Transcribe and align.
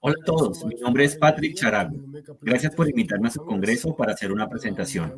Hola 0.00 0.16
a 0.20 0.24
todos, 0.24 0.64
mi 0.66 0.74
nombre 0.74 1.04
es 1.04 1.16
Patrick 1.16 1.54
Charago. 1.54 1.96
Gracias 2.42 2.74
por 2.74 2.88
invitarme 2.88 3.28
a 3.28 3.30
su 3.30 3.42
congreso 3.42 3.96
para 3.96 4.12
hacer 4.12 4.30
una 4.30 4.48
presentación. 4.48 5.14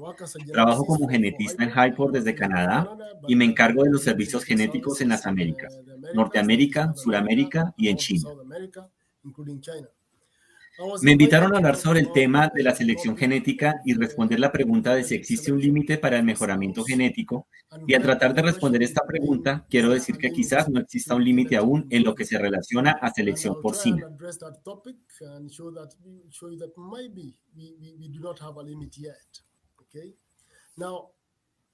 Trabajo 0.52 0.84
como 0.84 1.08
genetista 1.08 1.64
en 1.64 1.71
Hyport 1.71 2.14
desde 2.14 2.36
Canadá 2.36 2.88
y 3.26 3.34
me 3.34 3.44
encargo 3.44 3.82
de 3.82 3.90
los 3.90 4.02
servicios 4.02 4.44
genéticos 4.44 5.00
en 5.00 5.08
las 5.08 5.26
Américas, 5.26 5.76
Norteamérica, 6.14 6.94
Suramérica 6.94 7.74
y 7.76 7.88
en 7.88 7.96
China. 7.96 8.30
Me 11.03 11.13
invitaron 11.13 11.54
a 11.54 11.58
hablar 11.58 11.76
sobre 11.76 11.99
el 11.99 12.13
tema 12.13 12.53
de 12.54 12.63
la 12.63 12.74
selección 12.74 13.17
genética 13.17 13.81
y 13.85 13.94
responder 13.94 14.38
la 14.38 14.53
pregunta 14.53 14.94
de 14.94 15.03
si 15.03 15.17
existe 15.17 15.51
un 15.51 15.61
límite 15.61 15.99
para 15.99 16.19
el 16.19 16.24
mejoramiento 16.24 16.84
genético. 16.84 17.48
Y 17.87 17.95
al 17.95 18.02
tratar 18.02 18.33
de 18.33 18.43
responder 18.43 18.83
esta 18.83 19.05
pregunta, 19.05 19.66
quiero 19.69 19.91
decir 19.91 20.16
que 20.19 20.30
quizás 20.30 20.69
no 20.69 20.79
exista 20.80 21.16
un 21.16 21.25
límite 21.25 21.56
aún 21.56 21.87
en 21.91 22.05
lo 22.05 22.15
que 22.15 22.25
se 22.25 22.38
relaciona 22.38 22.93
a 22.93 23.12
selección 23.12 23.61
porcina. 23.61 24.09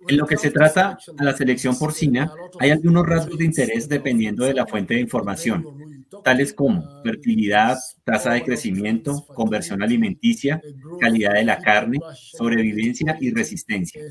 En 0.06 0.16
lo 0.16 0.26
que 0.26 0.36
se 0.38 0.50
trata 0.50 0.98
a 1.18 1.24
la 1.24 1.36
selección 1.36 1.78
porcina, 1.78 2.32
hay 2.58 2.70
algunos 2.70 3.06
rasgos 3.06 3.36
de 3.36 3.44
interés 3.44 3.86
dependiendo 3.86 4.44
de 4.44 4.54
la 4.54 4.66
fuente 4.66 4.94
de 4.94 5.00
información 5.00 5.93
tales 6.22 6.52
como 6.52 7.02
fertilidad, 7.02 7.78
tasa 8.04 8.32
de 8.32 8.44
crecimiento, 8.44 9.24
conversión 9.26 9.82
alimenticia, 9.82 10.60
calidad 11.00 11.34
de 11.34 11.44
la 11.44 11.58
carne, 11.58 11.98
sobrevivencia 12.14 13.16
y 13.20 13.32
resistencia, 13.32 14.02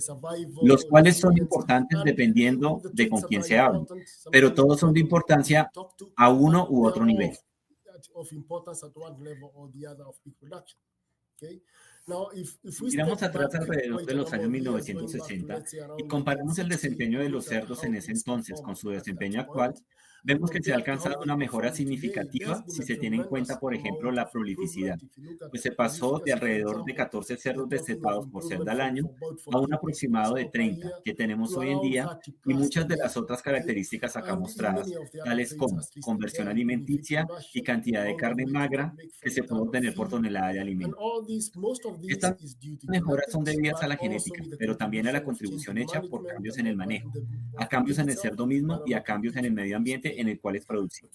los 0.61 0.85
cuales 0.85 1.17
son 1.17 1.38
importantes 1.38 1.99
dependiendo 2.03 2.81
de 2.91 3.09
con 3.09 3.21
quién 3.21 3.44
se 3.44 3.59
hable, 3.59 3.85
pero 4.31 4.53
todos 4.53 4.80
son 4.80 4.94
de 4.94 4.99
importancia 4.99 5.71
a 6.16 6.30
uno 6.30 6.67
u 6.70 6.85
otro 6.85 7.05
nivel. 7.05 7.38
Si 12.69 12.85
miramos 12.85 13.23
atrás 13.23 13.56
alrededor 13.56 14.06
de 14.06 14.13
los 14.13 14.33
años 14.33 14.50
1960 14.50 15.63
y 15.97 16.08
comparamos 16.08 16.59
el 16.59 16.67
desempeño 16.67 17.19
de 17.19 17.30
los 17.30 17.45
cerdos 17.45 17.83
en 17.85 17.95
ese 17.95 18.11
entonces 18.11 18.61
con 18.61 18.75
su 18.75 18.89
desempeño 18.89 19.39
actual, 19.39 19.73
Vemos 20.25 20.49
que 20.49 20.63
se 20.63 20.71
ha 20.71 20.75
alcanzado 20.75 21.19
una 21.21 21.35
mejora 21.35 21.73
significativa 21.73 22.63
si 22.67 22.81
se 22.83 22.95
tiene 22.95 23.17
en 23.17 23.23
cuenta, 23.23 23.59
por 23.59 23.75
ejemplo, 23.75 24.09
la 24.09 24.29
prolificidad, 24.29 24.97
pues 25.49 25.61
se 25.61 25.71
pasó 25.71 26.21
de 26.23 26.31
alrededor 26.31 26.85
de 26.85 26.95
14 26.95 27.35
cerdos 27.35 27.67
destetados 27.67 28.27
por 28.27 28.41
cerda 28.44 28.71
al 28.71 28.79
año 28.79 29.09
a 29.51 29.59
un 29.59 29.73
aproximado 29.73 30.35
de 30.35 30.45
30 30.45 30.89
que 31.03 31.13
tenemos 31.13 31.55
hoy 31.57 31.71
en 31.71 31.81
día 31.81 32.19
y 32.45 32.53
muchas 32.53 32.88
de 32.88 32.95
las 32.95 33.17
otras 33.17 33.41
características 33.41 34.16
acá 34.16 34.35
mostradas, 34.38 34.89
tales 35.25 35.53
como 35.55 35.81
conversión 36.01 36.47
alimenticia 36.47 37.27
y 37.53 37.61
cantidad 37.61 38.05
de 38.05 38.16
carne 38.16 38.45
magra 38.45 38.94
que 39.21 39.29
se 39.29 39.44
puede 39.44 39.61
obtener 39.63 39.94
por 39.94 40.07
tonelada 40.07 40.53
de 40.53 40.61
alimento. 40.61 40.97
Estas 42.07 42.35
mejoras 42.88 43.25
son 43.29 43.44
debidas 43.44 43.83
a 43.83 43.88
la 43.88 43.97
genética, 43.97 44.44
pero 44.57 44.77
también 44.77 45.05
a 45.07 45.11
la 45.11 45.23
contribución 45.23 45.77
hecha 45.77 46.01
por 46.01 46.25
cambios 46.25 46.57
en 46.59 46.67
el 46.67 46.77
manejo, 46.77 47.11
a 47.57 47.67
cambios 47.67 47.99
en 47.99 48.09
el 48.09 48.17
cerdo 48.17 48.47
mismo 48.47 48.83
y 48.85 48.94
a 48.94 49.03
cambios 49.03 49.35
en 49.35 49.45
el 49.45 49.51
medio 49.51 49.75
ambiente 49.75 50.12
en 50.19 50.30
el 50.30 50.39
cual 50.39 50.56
es 50.56 50.66
producido. 50.66 51.09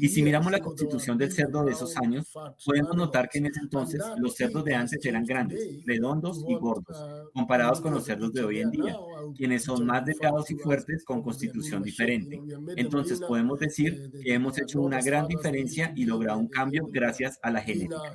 Y 0.00 0.08
si 0.08 0.22
miramos 0.22 0.52
la 0.52 0.60
constitución 0.60 1.16
del 1.16 1.32
cerdo 1.32 1.64
de 1.64 1.72
esos 1.72 1.96
años, 1.96 2.30
podemos 2.64 2.94
notar 2.96 3.28
que 3.28 3.38
en 3.38 3.46
ese 3.46 3.60
entonces 3.60 4.02
los 4.18 4.34
cerdos 4.34 4.64
de 4.64 4.74
antes 4.74 5.04
eran 5.04 5.24
grandes, 5.24 5.84
redondos 5.86 6.44
y 6.46 6.54
gordos, 6.54 6.96
uh, 7.00 7.30
comparados 7.32 7.80
con 7.80 7.94
los 7.94 8.04
cerdos 8.04 8.32
de 8.32 8.44
hoy 8.44 8.60
en 8.60 8.70
día, 8.70 8.96
quienes 9.34 9.64
son 9.64 9.86
más 9.86 10.04
delgados 10.04 10.50
y 10.50 10.56
fuertes 10.56 11.04
con 11.04 11.22
constitución 11.22 11.82
diferente. 11.82 12.40
Entonces 12.76 13.20
podemos 13.20 13.58
decir 13.58 14.10
que 14.22 14.34
hemos 14.34 14.58
hecho 14.58 14.80
una 14.80 15.00
gran 15.00 15.26
diferencia 15.26 15.92
y 15.96 16.04
logrado 16.04 16.38
un 16.38 16.48
cambio 16.48 16.86
gracias 16.90 17.38
a 17.42 17.50
la 17.50 17.62
genética. 17.62 18.14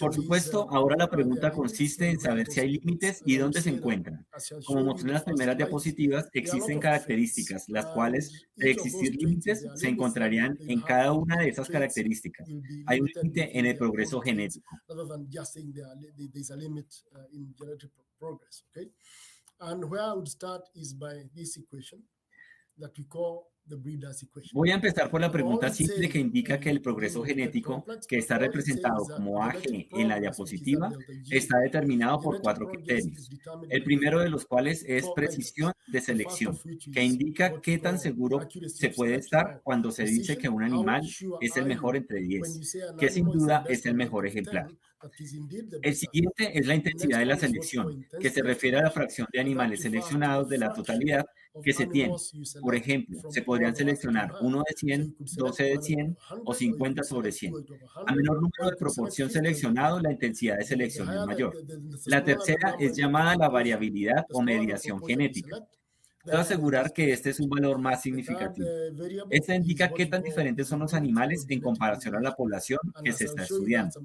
Por 0.00 0.12
supuesto, 0.12 0.66
uh, 0.66 0.74
ahora 0.74 0.96
la 0.96 1.08
pregunta 1.08 1.52
consiste 1.52 2.10
en 2.10 2.18
saber 2.18 2.48
si 2.48 2.58
hay 2.60 2.72
límites 2.72 3.22
y 3.24 3.36
dónde 3.36 3.62
se 3.62 3.70
encuentran. 3.70 4.26
Como 4.66 4.84
mostré 4.84 5.08
en 5.08 5.14
las 5.14 5.22
primeras 5.22 5.56
diapositivas, 5.56 6.28
existen 6.32 6.80
características, 6.80 7.68
las 7.68 7.86
uh, 7.86 7.94
cuales, 7.94 8.48
de 8.56 8.72
existir 8.72 9.14
límites, 9.14 9.64
se 9.76 9.88
encontrarían 9.88 10.58
en 10.62 10.80
cada 10.80 11.12
una 11.12 11.36
de 11.36 11.48
esas 11.48 11.68
características. 11.68 12.48
Hay 12.86 13.00
un 13.00 13.06
límite 13.14 13.56
en 13.56 13.66
el 13.66 13.76
progreso 13.76 14.20
genético. 14.20 14.76
And 19.62 19.84
where 19.84 20.00
I 20.00 20.14
would 20.14 20.26
start 20.26 20.70
is 20.74 20.94
by 20.94 21.28
this 21.34 21.58
equation 21.58 22.02
that 22.80 22.96
we 22.98 23.04
call 23.04 23.50
Voy 24.52 24.70
a 24.70 24.74
empezar 24.74 25.10
por 25.10 25.20
la 25.20 25.30
pregunta 25.30 25.70
simple 25.70 26.08
que 26.08 26.18
indica 26.18 26.58
que 26.58 26.70
el 26.70 26.80
progreso 26.80 27.22
genético, 27.22 27.84
que 28.08 28.18
está 28.18 28.36
representado 28.38 29.04
como 29.04 29.42
AG 29.42 29.62
en 29.92 30.08
la 30.08 30.18
diapositiva, 30.18 30.90
está 31.30 31.58
determinado 31.58 32.20
por 32.20 32.40
cuatro 32.40 32.68
criterios. 32.68 33.30
El 33.68 33.84
primero 33.84 34.20
de 34.20 34.28
los 34.28 34.44
cuales 34.44 34.84
es 34.88 35.06
precisión 35.14 35.72
de 35.86 36.00
selección, 36.00 36.58
que 36.92 37.04
indica 37.04 37.60
qué 37.60 37.78
tan 37.78 37.98
seguro 37.98 38.48
se 38.66 38.90
puede 38.90 39.16
estar 39.16 39.60
cuando 39.62 39.92
se 39.92 40.04
dice 40.04 40.36
que 40.36 40.48
un 40.48 40.62
animal 40.62 41.02
es 41.40 41.56
el 41.56 41.66
mejor 41.66 41.96
entre 41.96 42.20
10, 42.20 42.96
que 42.98 43.08
sin 43.08 43.26
duda 43.26 43.64
es 43.68 43.86
el 43.86 43.94
mejor 43.94 44.26
ejemplar. 44.26 44.68
El 45.82 45.94
siguiente 45.94 46.58
es 46.58 46.66
la 46.66 46.74
intensidad 46.74 47.18
de 47.20 47.26
la 47.26 47.36
selección, 47.36 48.06
que 48.20 48.30
se 48.30 48.42
refiere 48.42 48.78
a 48.78 48.82
la 48.82 48.90
fracción 48.90 49.26
de 49.32 49.40
animales 49.40 49.82
seleccionados 49.82 50.48
de 50.48 50.58
la 50.58 50.72
totalidad 50.72 51.24
que 51.64 51.72
se 51.72 51.86
tiene. 51.86 52.14
Por 52.60 52.74
ejemplo, 52.74 53.18
se 53.30 53.42
podrían 53.42 53.74
seleccionar 53.74 54.30
1 54.40 54.58
de 54.58 54.76
100, 54.76 55.16
12 55.18 55.64
de 55.64 55.82
100 55.82 56.16
o 56.44 56.54
50 56.54 57.02
sobre 57.02 57.32
100. 57.32 57.54
A 58.06 58.14
menor 58.14 58.36
número 58.36 58.70
de 58.70 58.76
proporción 58.76 59.30
seleccionado, 59.30 60.00
la 60.00 60.12
intensidad 60.12 60.58
de 60.58 60.64
selección 60.64 61.08
es 61.08 61.26
mayor. 61.26 61.56
La 62.06 62.22
tercera 62.22 62.76
es 62.78 62.96
llamada 62.96 63.36
la 63.36 63.48
variabilidad 63.48 64.26
o 64.32 64.42
mediación 64.42 65.02
genética. 65.04 65.66
Puedo 66.22 66.38
asegurar 66.38 66.92
que 66.92 67.12
este 67.12 67.30
es 67.30 67.40
un 67.40 67.48
valor 67.48 67.78
más 67.78 68.02
significativo. 68.02 68.68
Este 69.30 69.54
indica 69.54 69.90
qué 69.92 70.06
tan 70.06 70.22
diferentes 70.22 70.68
son 70.68 70.80
los 70.80 70.92
animales 70.92 71.46
en 71.48 71.60
comparación 71.60 72.14
a 72.14 72.20
la 72.20 72.34
población 72.34 72.78
que 73.02 73.12
se 73.12 73.24
está 73.24 73.42
estudiando. 73.42 74.00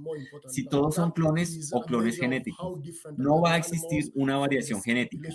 Si 0.48 0.66
todos 0.66 0.96
son 0.96 1.12
clones 1.12 1.72
o 1.74 1.82
clones 1.82 2.18
genéticos, 2.18 2.80
no 3.18 3.42
va 3.42 3.54
a 3.54 3.58
existir 3.58 4.12
una 4.16 4.38
variación 4.38 4.82
genética. 4.82 5.30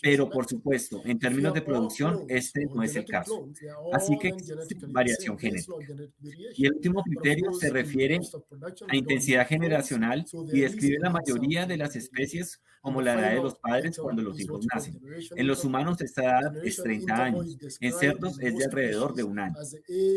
Pero, 0.00 0.30
por 0.30 0.46
supuesto, 0.46 1.02
en 1.04 1.18
términos 1.18 1.52
de 1.52 1.62
producción, 1.62 2.24
este 2.28 2.66
no 2.74 2.82
es 2.82 2.96
el 2.96 3.04
caso. 3.04 3.48
Así 3.92 4.18
que 4.18 4.28
existe 4.28 4.76
variación 4.88 5.38
genética. 5.38 5.74
Y 6.56 6.66
el 6.66 6.74
último 6.74 7.02
criterio 7.02 7.52
se 7.52 7.70
refiere 7.70 8.20
a 8.88 8.96
intensidad 8.96 9.46
generacional 9.46 10.24
y 10.52 10.60
describe 10.60 10.98
la 10.98 11.10
mayoría 11.10 11.66
de 11.66 11.76
las 11.76 11.94
especies 11.94 12.60
como 12.82 13.00
la 13.00 13.14
edad 13.14 13.30
de 13.30 13.42
los 13.42 13.54
padres 13.54 13.98
cuando 13.98 14.22
los 14.22 14.38
hijos 14.40 14.66
nacen. 14.74 15.00
En 15.34 15.46
los 15.46 15.64
humanos 15.64 16.00
esta 16.02 16.22
edad 16.22 16.66
es 16.66 16.76
30 16.82 17.24
años, 17.24 17.56
en 17.80 17.92
cerdos 17.92 18.38
es 18.40 18.56
de 18.56 18.64
alrededor 18.64 19.14
de 19.14 19.22
un 19.22 19.38
año, 19.38 19.54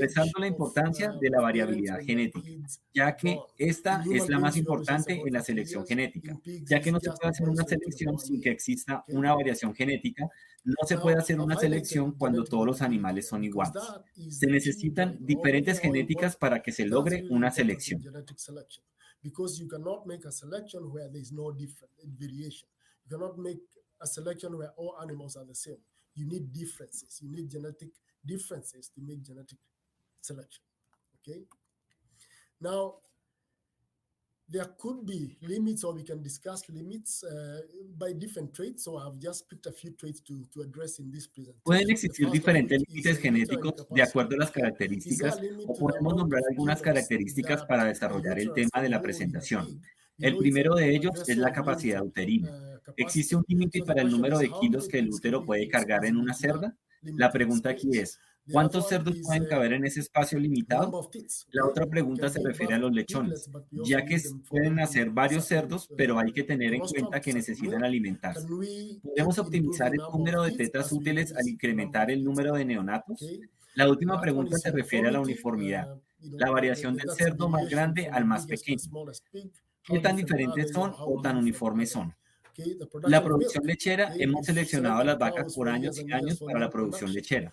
resaltando 0.02 0.40
la 0.40 0.48
importancia 0.48 1.14
de 1.22 1.30
la 1.30 1.42
variabilidad 1.42 2.00
genética, 2.02 2.50
ya 2.94 3.16
que 3.16 3.40
esta 3.58 4.04
es 4.12 4.28
la 4.28 4.40
más 4.40 4.58
importante 4.58 5.22
en 5.26 5.34
la 5.34 5.44
selección 5.44 5.86
genética, 5.86 6.38
ya 6.66 6.82
que 6.82 6.92
no 6.92 7.00
se 7.00 7.12
puede 7.12 7.30
hacer 7.30 7.48
una 7.48 7.64
selección 7.64 8.20
sin 8.20 8.42
que 8.42 8.50
exista 8.50 9.06
una 9.08 9.34
variación 9.36 9.74
genética, 9.76 10.28
no 10.66 10.88
se 10.88 10.98
puede 10.98 11.18
hacer 11.18 11.40
una 11.40 11.56
selección 11.58 12.14
cuando 12.14 12.44
todos 12.44 12.66
los 12.66 12.82
animales 12.82 13.28
son 13.28 13.44
iguales. 13.44 13.84
Se 14.30 14.48
necesitan 14.48 15.18
diferentes 15.20 15.80
genéticas 15.80 16.36
para 16.36 16.62
que 16.64 16.72
se 16.72 16.86
logre 16.86 17.26
una 17.30 17.52
selección. 17.52 18.02
Because 19.26 19.60
you 19.60 19.68
cannot 19.68 20.06
make 20.06 20.24
a 20.26 20.32
selection 20.32 20.82
where 20.94 21.10
there 21.10 21.20
is 21.20 21.32
no 21.32 21.52
different 21.52 21.92
variation. 22.20 22.68
You 23.10 23.18
cannot 23.18 23.40
make 23.40 23.58
a 24.00 24.06
selection 24.06 24.56
where 24.56 24.70
all 24.78 24.96
animals 25.02 25.36
are 25.36 25.46
the 25.46 25.56
same. 25.56 25.82
You 26.14 26.28
need 26.28 26.54
differences. 26.54 27.20
You 27.24 27.32
need 27.32 27.50
genetic 27.50 27.90
differences 28.24 28.92
to 28.94 29.02
make 29.02 29.24
genetic 29.24 29.58
selection. 30.22 30.62
Okay. 31.28 31.42
Now, 32.62 32.98
there 34.48 34.68
could 34.78 35.06
be 35.06 35.38
limits 35.42 35.84
or 35.84 35.94
we 35.94 36.04
can 36.04 36.22
discuss 36.22 36.62
limits 36.70 37.24
uh, 37.24 37.62
by 37.98 38.14
different 38.14 38.54
traits. 38.54 38.84
So 38.84 38.98
I've 38.98 39.20
just 39.20 39.50
picked 39.50 39.66
a 39.66 39.72
few 39.72 39.92
traits 39.92 40.22
to, 40.22 40.46
to 40.54 40.62
address 40.62 41.00
in 41.00 41.12
this 41.12 41.28
presentation. 41.28 41.62
Pueden 41.64 41.90
existir 41.90 42.30
diferentes 42.30 42.84
límites 42.88 43.20
genéticos 43.20 43.88
de 43.90 44.02
acuerdo 44.02 44.36
a 44.36 44.40
las 44.40 44.52
características 44.52 45.40
o 45.68 45.74
podemos 45.74 46.16
nombrar 46.16 46.44
algunas 46.50 46.82
características 46.82 47.66
para 47.66 47.86
desarrollar 47.86 48.40
el 48.40 48.54
tema 48.54 48.82
de 48.82 48.90
la 48.90 49.02
presentación. 49.02 49.82
El 50.18 50.38
primero 50.38 50.76
de 50.76 50.96
ellos 50.96 51.28
es 51.28 51.38
la 51.38 51.52
capacidad 51.52 52.02
uterina. 52.02 52.52
Uh, 52.52 52.92
¿Existe 52.96 53.36
un 53.36 53.44
límite 53.48 53.82
para 53.84 54.02
el 54.02 54.10
número 54.10 54.38
de 54.38 54.50
kilos 54.62 54.88
que 54.88 55.00
el 55.00 55.10
útero 55.10 55.44
puede 55.44 55.68
cargar 55.68 56.06
en 56.06 56.18
una 56.18 56.34
cerda? 56.34 56.76
La 57.02 57.32
pregunta 57.32 57.70
aquí 57.70 57.98
es, 57.98 58.20
¿Cuántos 58.52 58.90
cerdos 58.90 59.16
pueden 59.24 59.46
caber 59.46 59.74
en 59.74 59.86
ese 59.86 60.02
espacio 60.02 60.40
limitado? 60.40 61.10
La 61.52 61.66
otra 61.66 61.88
pregunta 61.88 62.30
se 62.30 62.42
refiere 62.44 62.76
a 62.76 62.78
los 62.78 62.92
lechones, 62.92 63.50
ya 63.72 64.06
que 64.06 64.22
pueden 64.48 64.76
nacer 64.76 65.10
varios 65.10 65.46
cerdos, 65.46 65.90
pero 65.98 66.20
hay 66.20 66.32
que 66.32 66.44
tener 66.44 66.74
en 66.74 66.82
cuenta 66.82 67.20
que 67.22 67.34
necesitan 67.34 67.84
alimentarse. 67.84 68.48
¿Podemos 69.02 69.40
optimizar 69.40 69.92
el 69.94 70.02
número 70.14 70.44
de 70.44 70.52
tetas 70.52 70.92
útiles 70.92 71.34
al 71.36 71.48
incrementar 71.48 72.12
el 72.12 72.24
número 72.24 72.54
de 72.54 72.66
neonatos? 72.66 73.26
La 73.74 73.90
última 73.90 74.22
pregunta 74.22 74.58
se 74.58 74.72
refiere 74.72 75.10
a 75.10 75.12
la 75.12 75.22
uniformidad, 75.22 76.00
la 76.20 76.52
variación 76.52 76.96
del 76.96 77.10
cerdo 77.12 77.50
más 77.50 77.68
grande 77.70 78.08
al 78.08 78.26
más 78.26 78.46
pequeño. 78.46 78.84
¿Qué 79.84 80.00
tan 80.00 80.16
diferentes 80.16 80.72
son 80.72 80.94
o 80.98 81.22
tan 81.22 81.38
uniformes 81.38 81.92
son? 81.92 82.14
La 83.04 83.22
producción 83.22 83.66
lechera, 83.66 84.14
hemos 84.18 84.46
seleccionado 84.46 85.02
a 85.02 85.04
las 85.04 85.18
vacas 85.18 85.54
por 85.54 85.68
años 85.68 86.00
y 86.00 86.12
años 86.14 86.40
para 86.40 86.60
la 86.60 86.70
producción 86.70 87.12
lechera, 87.12 87.52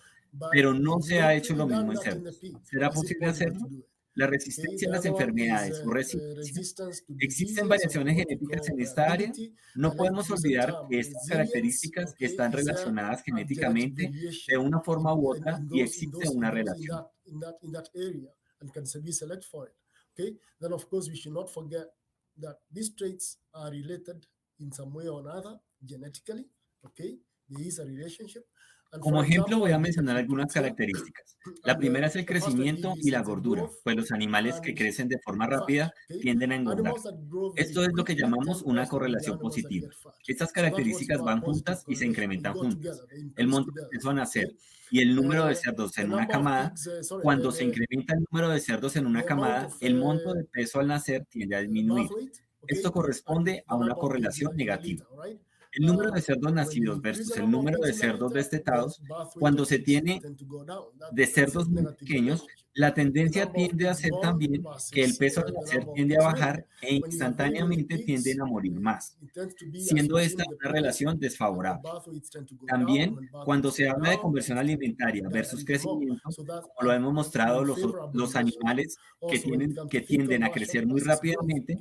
pero 0.51 0.73
no 0.73 0.99
se 0.99 1.21
ha 1.21 1.33
hecho 1.33 1.55
lo 1.55 1.67
mismo 1.67 1.91
en 1.91 1.97
cerdos. 1.97 2.39
¿Será 2.63 2.89
posible 2.89 3.27
hacerlo? 3.27 3.67
La 4.15 4.27
resistencia 4.27 4.87
a 4.89 4.91
las 4.91 5.05
enfermedades 5.05 5.81
o 5.83 5.89
resistencia. 5.89 7.03
¿Existen 7.19 7.67
variaciones 7.67 8.15
genéticas 8.15 8.69
en 8.69 8.79
esta 8.79 9.11
área? 9.11 9.31
No 9.73 9.95
podemos 9.95 10.29
olvidar 10.29 10.71
que 10.87 10.99
estas 10.99 11.27
características 11.27 12.13
están 12.19 12.51
relacionadas 12.51 13.23
genéticamente 13.23 14.11
de 14.47 14.57
una 14.57 14.81
forma 14.81 15.15
u 15.15 15.31
otra 15.31 15.59
y 15.71 15.81
existe 15.81 16.29
una 16.29 16.51
relación. 16.51 17.07
Okay, 20.15 20.37
then 20.59 20.73
of 20.73 20.87
course 20.89 21.09
we 21.09 21.15
should 21.15 21.33
not 21.33 21.49
forget 21.49 21.87
that 22.37 22.59
these 22.71 22.93
traits 22.95 23.39
are 23.51 23.71
related 23.71 24.27
in 24.59 24.71
some 24.71 24.93
way 24.93 25.07
or 25.07 25.21
another 25.21 25.59
genetically. 25.83 26.45
Okay, 26.85 27.17
there 27.49 27.65
is 27.65 27.79
a 27.79 27.85
relationship. 27.85 28.45
Como 28.99 29.23
ejemplo 29.23 29.59
voy 29.59 29.71
a 29.71 29.79
mencionar 29.79 30.17
algunas 30.17 30.51
características. 30.51 31.37
La 31.63 31.77
primera 31.77 32.07
es 32.07 32.15
el 32.15 32.25
crecimiento 32.25 32.93
y 33.01 33.11
la 33.11 33.21
gordura, 33.21 33.67
pues 33.83 33.95
los 33.95 34.11
animales 34.11 34.59
que 34.61 34.75
crecen 34.75 35.07
de 35.07 35.19
forma 35.19 35.47
rápida 35.47 35.93
tienden 36.21 36.51
a 36.51 36.55
engordar. 36.55 36.93
Esto 37.55 37.83
es 37.83 37.89
lo 37.93 38.03
que 38.03 38.15
llamamos 38.15 38.61
una 38.61 38.87
correlación 38.87 39.39
positiva. 39.39 39.89
Estas 40.27 40.51
características 40.51 41.21
van 41.21 41.41
juntas 41.41 41.83
y 41.87 41.95
se 41.95 42.05
incrementan 42.05 42.53
juntas. 42.53 43.03
El 43.35 43.47
monto 43.47 43.71
de 43.71 43.87
peso 43.87 44.09
a 44.09 44.13
nacer 44.13 44.53
y 44.91 45.01
el 45.01 45.15
número 45.15 45.45
de 45.45 45.55
cerdos 45.55 45.97
en 45.97 46.13
una 46.13 46.27
camada, 46.27 46.73
cuando 47.21 47.51
se 47.51 47.63
incrementa 47.63 48.13
el 48.13 48.25
número 48.29 48.49
de 48.49 48.59
cerdos 48.59 48.95
en 48.95 49.07
una 49.07 49.23
camada, 49.23 49.69
el 49.79 49.95
monto 49.95 50.33
de 50.33 50.43
peso 50.43 50.79
al 50.79 50.87
nacer 50.87 51.25
tiende 51.29 51.55
a 51.55 51.61
disminuir. 51.61 52.09
Esto 52.67 52.91
corresponde 52.91 53.63
a 53.67 53.75
una 53.75 53.95
correlación 53.95 54.55
negativa. 54.55 55.05
El 55.73 55.85
número 55.87 56.11
de 56.11 56.21
cerdos 56.21 56.53
nacidos 56.53 57.01
versus 57.01 57.35
el 57.37 57.49
número 57.49 57.79
de 57.79 57.93
cerdos 57.93 58.31
destetados, 58.33 59.01
cuando 59.39 59.65
se 59.65 59.79
tiene 59.79 60.21
de 61.11 61.25
cerdos 61.25 61.67
muy 61.67 61.83
pequeños, 61.95 62.45
la 62.75 62.93
tendencia 62.93 63.51
tiende 63.51 63.87
a 63.87 63.93
ser 63.93 64.11
también 64.21 64.63
que 64.91 65.03
el 65.03 65.15
peso 65.15 65.41
nacer 65.41 65.85
tiende 65.93 66.17
a 66.17 66.23
bajar 66.23 66.65
e 66.81 66.95
instantáneamente 66.95 67.99
tienden 67.99 68.41
a 68.41 68.45
morir 68.45 68.79
más, 68.79 69.15
siendo 69.77 70.17
esta 70.17 70.43
una 70.47 70.71
relación 70.71 71.19
desfavorable. 71.19 71.87
También, 72.67 73.29
cuando 73.45 73.71
se 73.71 73.87
habla 73.87 74.11
de 74.11 74.19
conversión 74.19 74.57
alimentaria 74.57 75.27
versus 75.29 75.63
crecimiento, 75.63 76.21
como 76.23 76.81
lo 76.81 76.93
hemos 76.93 77.13
mostrado, 77.13 77.63
los, 77.63 77.79
los 78.13 78.35
animales 78.35 78.97
que, 79.29 79.39
tienen, 79.39 79.75
que 79.89 80.01
tienden 80.01 80.43
a 80.43 80.51
crecer 80.51 80.87
muy 80.87 81.01
rápidamente 81.01 81.77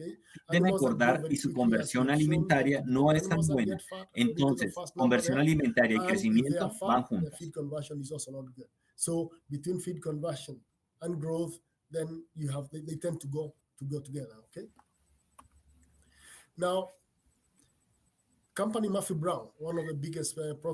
deben 0.50 0.68
engordar 0.68 1.24
y 1.30 1.36
su 1.36 1.52
conversión 1.52 2.10
alimentaria 2.10 2.82
no 2.86 3.12
es 3.12 3.28
tan 3.28 3.40
buena. 3.46 3.78
Entonces, 4.14 4.74
conversión 4.94 5.38
alimentaria 5.38 5.96
y 5.96 6.06
crecimiento 6.06 6.70
van 6.80 7.02
juntos. 7.04 7.38
And 11.02 11.20
growth, 11.20 11.58
then 11.90 12.24
you 12.34 12.48
have 12.48 12.68
they, 12.70 12.80
they 12.80 12.96
tend 12.96 13.20
to 13.20 13.26
go 13.26 13.54
to 13.78 13.84
go 13.84 14.00
together. 14.00 14.36
Okay. 14.50 14.66
Now, 16.56 16.90
Uh, 18.54 19.72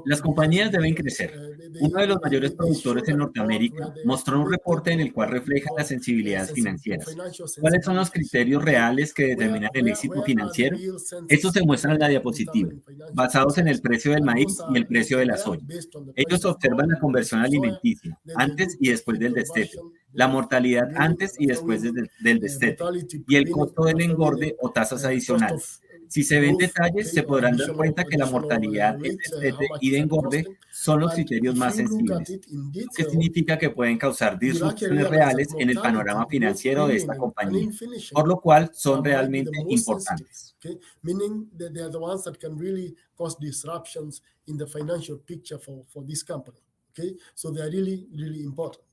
Las 0.04 0.20
compañías 0.20 0.72
deben 0.72 0.94
crecer. 0.94 1.32
Uh, 1.80 1.86
Uno 1.86 2.00
de 2.00 2.06
los 2.08 2.18
mayores 2.20 2.50
productores 2.50 3.08
en 3.08 3.18
Norteamérica 3.18 3.94
mostró 4.04 4.40
un 4.40 4.50
reporte 4.50 4.90
en 4.90 4.98
el 4.98 5.12
cual 5.12 5.30
refleja 5.30 5.70
las 5.76 5.86
sensibilidades 5.86 6.50
financieras. 6.52 7.14
¿Cuáles 7.60 7.84
son 7.84 7.94
los 7.94 8.10
criterios 8.10 8.64
reales 8.64 9.14
que 9.14 9.26
determinan 9.26 9.70
el 9.74 9.86
éxito 9.86 10.20
financiero? 10.24 10.76
Estos 11.28 11.52
se 11.52 11.62
muestran 11.62 11.94
en 11.94 12.00
la 12.00 12.08
diapositiva, 12.08 12.70
basados 13.14 13.58
en 13.58 13.68
el 13.68 13.80
precio 13.80 14.10
del 14.10 14.24
maíz 14.24 14.58
y 14.74 14.76
el 14.76 14.86
precio 14.88 15.18
de 15.18 15.26
la 15.26 15.36
soya. 15.36 15.62
Ellos 16.16 16.44
observan 16.46 16.88
la 16.88 16.98
conversión 16.98 17.42
alimenticia 17.42 18.18
antes 18.34 18.76
y 18.80 18.88
después 18.90 19.20
del 19.20 19.34
destete, 19.34 19.78
la 20.14 20.26
mortalidad 20.26 20.88
antes 20.96 21.36
y 21.38 21.46
después 21.46 21.82
del, 21.82 22.10
del 22.24 22.40
destete 22.40 22.82
y 23.28 23.36
el 23.36 23.48
costo 23.50 23.84
del 23.84 24.00
engorde 24.00 24.56
o 24.60 24.72
tasas 24.72 25.04
adicionales. 25.04 25.80
Si 26.08 26.22
se 26.24 26.40
ven 26.40 26.56
detalles, 26.56 27.10
se 27.10 27.22
podrán 27.22 27.56
dar 27.56 27.72
cuenta 27.74 28.04
que 28.04 28.16
la 28.16 28.26
mortalidad, 28.26 28.98
y 29.80 29.90
de 29.90 29.98
engorde 29.98 30.58
son 30.70 31.00
los 31.00 31.12
criterios 31.12 31.54
más 31.56 31.76
sensibles, 31.76 32.40
que 32.96 33.04
significa 33.04 33.58
que 33.58 33.70
pueden 33.70 33.98
causar 33.98 34.38
disrupciones 34.38 35.08
reales 35.08 35.48
en 35.58 35.70
el 35.70 35.76
panorama 35.76 36.26
financiero 36.26 36.86
de 36.86 36.96
esta 36.96 37.16
compañía, 37.16 37.70
por 38.12 38.26
lo 38.26 38.40
cual 38.40 38.70
son 38.74 39.04
realmente 39.04 39.50
importantes. 39.68 40.56
Meaning 41.02 41.50
that 41.56 41.72
they 41.72 41.82
are 41.82 41.90
the 41.90 41.98
ones 41.98 42.24
that 42.24 42.38
can 42.38 42.58
really 42.58 42.94
cause 43.16 43.36
disruptions 43.38 44.22
in 44.46 44.56
the 44.56 44.66
financial 44.66 45.18
picture 45.18 45.58
for, 45.58 45.84
for 45.88 46.04
this 46.04 46.22
company. 46.22 46.58
Okay, 46.90 47.14
so 47.34 47.52
they 47.52 47.60
are 47.60 47.70
really, 47.70 48.08
really 48.12 48.42
important. 48.42 48.84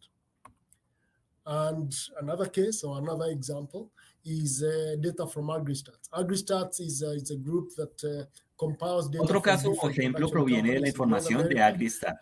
And 1.45 1.93
another 2.19 2.47
case 2.47 2.83
or 2.83 2.97
another 2.99 3.31
example 3.31 3.91
is 4.25 4.63
uh, 4.63 4.95
data 4.99 5.27
from 5.27 5.47
AgriStats. 5.47 6.09
AgriStats 6.11 6.79
is, 6.81 7.03
uh, 7.03 7.11
is 7.11 7.31
a 7.31 7.35
group 7.35 7.73
that 7.75 8.03
uh, 8.03 8.25
compiles 8.57 9.09
data 9.09 9.23
Otro 9.23 9.41
caso 9.41 9.71
o 9.71 9.89
ejemplo 9.89 10.29
proviene 10.29 10.73
de 10.73 10.79
la 10.79 10.87
información 10.87 11.47
de 11.47 11.61
AgriStats. 11.61 12.19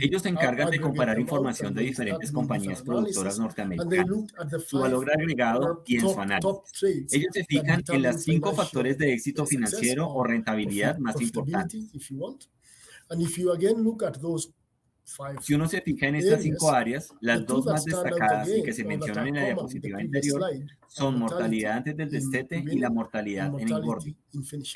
Ellos 0.00 0.22
se 0.22 0.30
encargan 0.30 0.70
de 0.70 0.80
comparar 0.80 1.18
información 1.18 1.74
de 1.74 1.82
diferentes 1.82 2.32
compañías 2.32 2.82
productoras 2.82 3.38
norteamericanas, 3.38 4.06
su 4.66 4.78
valor 4.78 5.10
agregado 5.10 5.82
y 5.86 5.96
en 5.96 6.08
su 6.08 6.20
análisis. 6.20 7.12
Ellos 7.12 7.32
se 7.32 7.44
fijan 7.44 7.82
en 7.88 8.02
las 8.02 8.22
cinco 8.22 8.52
factores 8.54 8.96
de 8.98 9.12
éxito 9.12 9.44
financiero 9.46 10.08
o 10.08 10.24
rentabilidad 10.24 10.98
más 10.98 11.20
importantes. 11.20 11.90
Si 15.40 15.54
uno 15.54 15.68
se 15.68 15.82
fija 15.82 16.06
en 16.08 16.14
estas 16.16 16.42
cinco 16.42 16.70
áreas, 16.70 17.12
las 17.20 17.44
dos 17.44 17.66
más 17.66 17.84
destacadas 17.84 18.48
y 18.48 18.62
que 18.62 18.72
se 18.72 18.84
mencionan 18.84 19.28
en 19.28 19.34
la 19.34 19.44
diapositiva 19.44 19.98
anterior 19.98 20.42
son 20.88 21.18
mortalidad 21.18 21.78
antes 21.78 21.96
del 21.96 22.10
destete 22.10 22.64
y 22.66 22.78
la 22.78 22.88
mortalidad 22.88 23.52
en 23.58 23.68
engorde. 23.68 24.14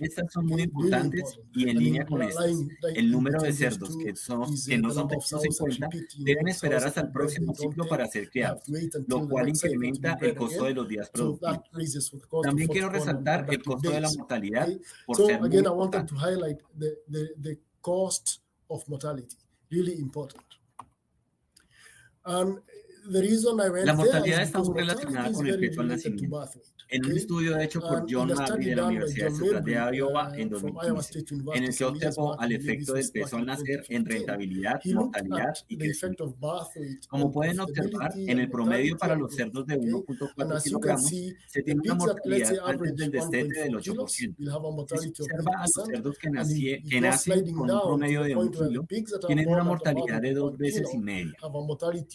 Estas 0.01 0.33
son 0.33 0.47
muy 0.47 0.63
importantes 0.63 1.39
y 1.55 1.69
en 1.71 1.79
línea 1.79 2.05
con 2.05 2.23
estas, 2.23 2.53
el 2.95 3.11
número 3.11 3.41
de 3.41 3.53
cerdos 3.53 3.97
que, 3.97 4.15
son, 4.17 4.55
que 4.67 4.79
no 4.79 4.91
son 4.91 5.09
tenidos 5.09 5.45
en 5.45 5.53
cuenta 5.53 5.89
deben 6.19 6.49
esperar 6.49 6.85
hasta 6.85 7.01
el 7.01 7.11
próximo 7.11 7.55
ciclo 7.55 7.89
para 7.89 8.07
ser 8.07 8.31
criados, 8.31 8.63
lo 9.07 9.27
cual 9.29 9.49
incrementa 9.49 10.19
el 10.21 10.35
costo 10.35 10.65
de 10.65 10.75
los 10.75 10.89
días 10.89 11.09
productivos. 11.11 12.13
También 12.43 12.69
quiero 12.69 12.91
resaltar 12.91 13.47
el 13.49 13.63
costo 13.63 13.91
de 13.91 14.01
la 14.01 14.11
mortalidad 14.11 14.69
por 15.07 15.17
ser 15.17 15.41
muy 15.41 15.57
importante 15.57 16.15
really 19.71 19.99
important. 19.99 20.45
And 22.25 22.59
La 23.85 23.95
mortalidad 23.95 24.43
está 24.43 24.59
muy 24.59 24.79
relacionada 24.81 25.33
con 25.33 25.47
el 25.47 25.81
al 25.81 25.89
nacimiento. 25.89 26.47
En 26.91 27.05
un 27.05 27.13
estudio 27.13 27.59
hecho 27.59 27.81
por 27.81 28.07
John 28.09 28.33
Mabry 28.33 28.67
de 28.67 28.77
la 28.77 28.87
Universidad 28.87 29.29
Estatal 29.29 29.65
de 29.65 29.97
Iowa 29.97 30.33
en 30.35 30.49
2015, 30.49 31.25
en 31.55 31.65
el 31.65 31.77
que 31.77 31.85
observó 31.85 32.41
al 32.41 32.53
efecto 32.53 32.95
del 32.95 33.11
peso 33.11 33.37
al 33.37 33.47
nacer 33.47 33.85
en 33.89 34.07
rentabilidad, 34.07 34.81
mortalidad 34.87 35.55
y 35.69 35.77
crecimiento. 35.77 36.35
Como 37.09 37.31
pueden 37.31 37.61
observar, 37.61 38.13
en 38.17 38.39
el 38.39 38.51
promedio 38.51 38.97
para 38.97 39.17
los 39.17 39.35
cerdos 39.35 39.67
de 39.67 39.79
1.4 39.79 40.63
kilogramos, 40.63 41.11
se 41.47 41.63
tiene 41.63 41.81
una 41.85 41.95
mortalidad 41.95 42.55
antes 42.65 42.97
del 42.97 43.11
destete 43.11 43.61
del 43.61 43.75
8%. 43.75 44.09
Si 44.09 44.35
se 45.15 45.23
observa 45.23 45.53
a 45.59 45.67
los 45.77 45.87
cerdos 45.87 46.19
que, 46.19 46.83
que 46.89 47.01
nacen 47.01 47.53
con 47.53 47.71
un 47.71 47.81
promedio 47.81 48.23
de 48.23 48.35
1 48.35 48.51
kilo, 48.51 48.87
tienen 49.27 49.49
una 49.49 49.65
mortalidad 49.65 50.23
de 50.23 50.33
dos 50.33 50.57
veces 50.57 50.89
y 50.95 50.99
media, 50.99 51.35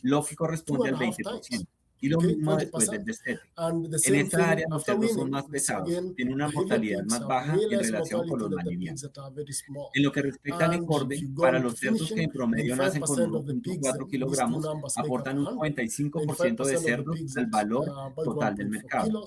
lo 0.01 0.23
que 0.23 0.35
corresponde 0.35 0.91
del 0.91 0.99
20%. 0.99 1.67
Y 2.03 2.09
lo 2.09 2.19
mismo 2.19 2.57
después 2.57 2.91
del 2.91 3.05
destete. 3.05 3.39
En 4.03 4.15
esta 4.15 4.49
área 4.49 4.67
los 4.69 4.83
cerdos 4.83 5.13
son 5.13 5.29
más 5.29 5.45
pesados, 5.45 5.89
tienen 6.17 6.33
una 6.33 6.49
mortalidad 6.49 7.01
más 7.05 7.25
baja 7.25 7.53
en 7.53 7.79
relación 7.79 8.27
con 8.27 8.39
los 8.41 8.49
más 8.49 8.65
livianos. 8.65 9.09
En 9.93 10.03
lo 10.03 10.11
que 10.11 10.21
respecta 10.21 10.65
al 10.65 10.73
engorde, 10.73 11.25
para 11.33 11.59
los 11.59 11.79
cerdos 11.79 12.11
que 12.11 12.23
en 12.23 12.29
promedio 12.29 12.75
nacen 12.75 13.03
con 13.03 13.17
1.4 13.17 14.09
kilogramos, 14.09 14.65
aportan 14.97 15.39
un 15.39 15.45
95% 15.45 16.65
de 16.65 16.77
cerdos 16.77 17.37
al 17.37 17.45
valor 17.45 17.87
uh, 17.87 18.21
total 18.21 18.53
del 18.57 18.67
mercado. 18.67 19.23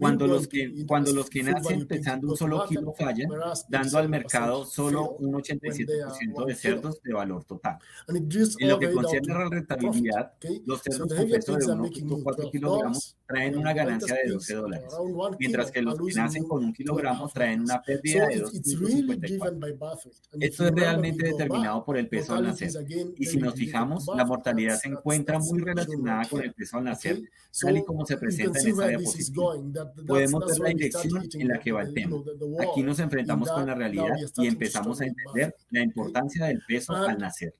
Cuando 0.00 0.26
los, 0.26 0.48
que, 0.48 0.84
cuando 0.86 1.12
los 1.12 1.28
que 1.28 1.42
nacen 1.42 1.86
pesando 1.86 2.28
un 2.28 2.36
solo 2.36 2.64
kilo 2.66 2.94
fallan, 2.98 3.30
dando 3.68 3.98
al 3.98 4.08
mercado 4.08 4.64
solo 4.64 5.10
un 5.18 5.34
87% 5.34 6.46
de 6.46 6.54
cerdos 6.54 7.02
de 7.02 7.12
valor 7.12 7.44
total. 7.44 7.78
En 8.08 8.68
lo 8.68 8.78
que 8.78 8.90
concierne 8.90 9.34
a 9.34 9.38
la 9.38 9.48
rentabilidad, 9.50 10.32
los 10.64 10.80
cerdos 10.80 11.12
con 11.12 11.28
peso 11.28 11.56
de 11.56 11.66
1.4 11.66 12.50
kilogramos 12.50 13.16
traen 13.26 13.58
una 13.58 13.72
ganancia 13.72 14.16
de 14.24 14.32
12 14.32 14.54
dólares, 14.54 14.92
mientras 15.38 15.70
que 15.70 15.82
los 15.82 15.98
que 15.98 16.14
nacen 16.14 16.44
con 16.44 16.64
un 16.64 16.72
kilogramo 16.72 17.28
traen 17.28 17.60
una 17.60 17.82
pérdida 17.82 18.26
de 18.26 18.42
2.54. 18.42 20.10
Esto 20.40 20.66
es 20.66 20.72
realmente 20.72 21.26
determinado 21.26 21.84
por 21.84 21.96
el 21.98 22.08
peso 22.08 22.34
al 22.34 22.44
nacer. 22.44 22.70
Y 23.16 23.26
si 23.26 23.36
nos 23.38 23.54
fijamos, 23.54 24.06
la 24.16 24.24
mortalidad 24.24 24.78
se 24.78 24.88
encuentra 24.88 25.38
muy 25.38 25.60
relacionada 25.60 26.24
con 26.28 26.42
el 26.42 26.52
peso 26.54 26.78
al 26.78 26.84
nacer, 26.84 27.20
tal 27.60 27.76
y 27.76 27.84
como 27.84 28.06
se 28.06 28.16
presenta 28.16 28.60
en 28.60 28.68
esta 28.68 28.88
diapositiva. 28.88 29.54
Podemos 30.06 30.46
ver 30.46 30.58
la 30.58 30.68
dirección 30.70 31.28
en 31.32 31.48
la 31.48 31.60
que 31.60 31.72
va 31.72 31.82
el 31.82 31.94
tema. 31.94 32.16
Aquí 32.60 32.82
nos 32.82 32.98
enfrentamos 32.98 33.50
con 33.50 33.66
la 33.66 33.74
realidad 33.74 34.14
y 34.36 34.46
empezamos 34.46 35.00
a 35.00 35.06
entender 35.06 35.54
la 35.70 35.82
importancia 35.82 36.46
del 36.46 36.60
peso 36.66 36.94
al 36.94 37.18
nacer. 37.18 37.54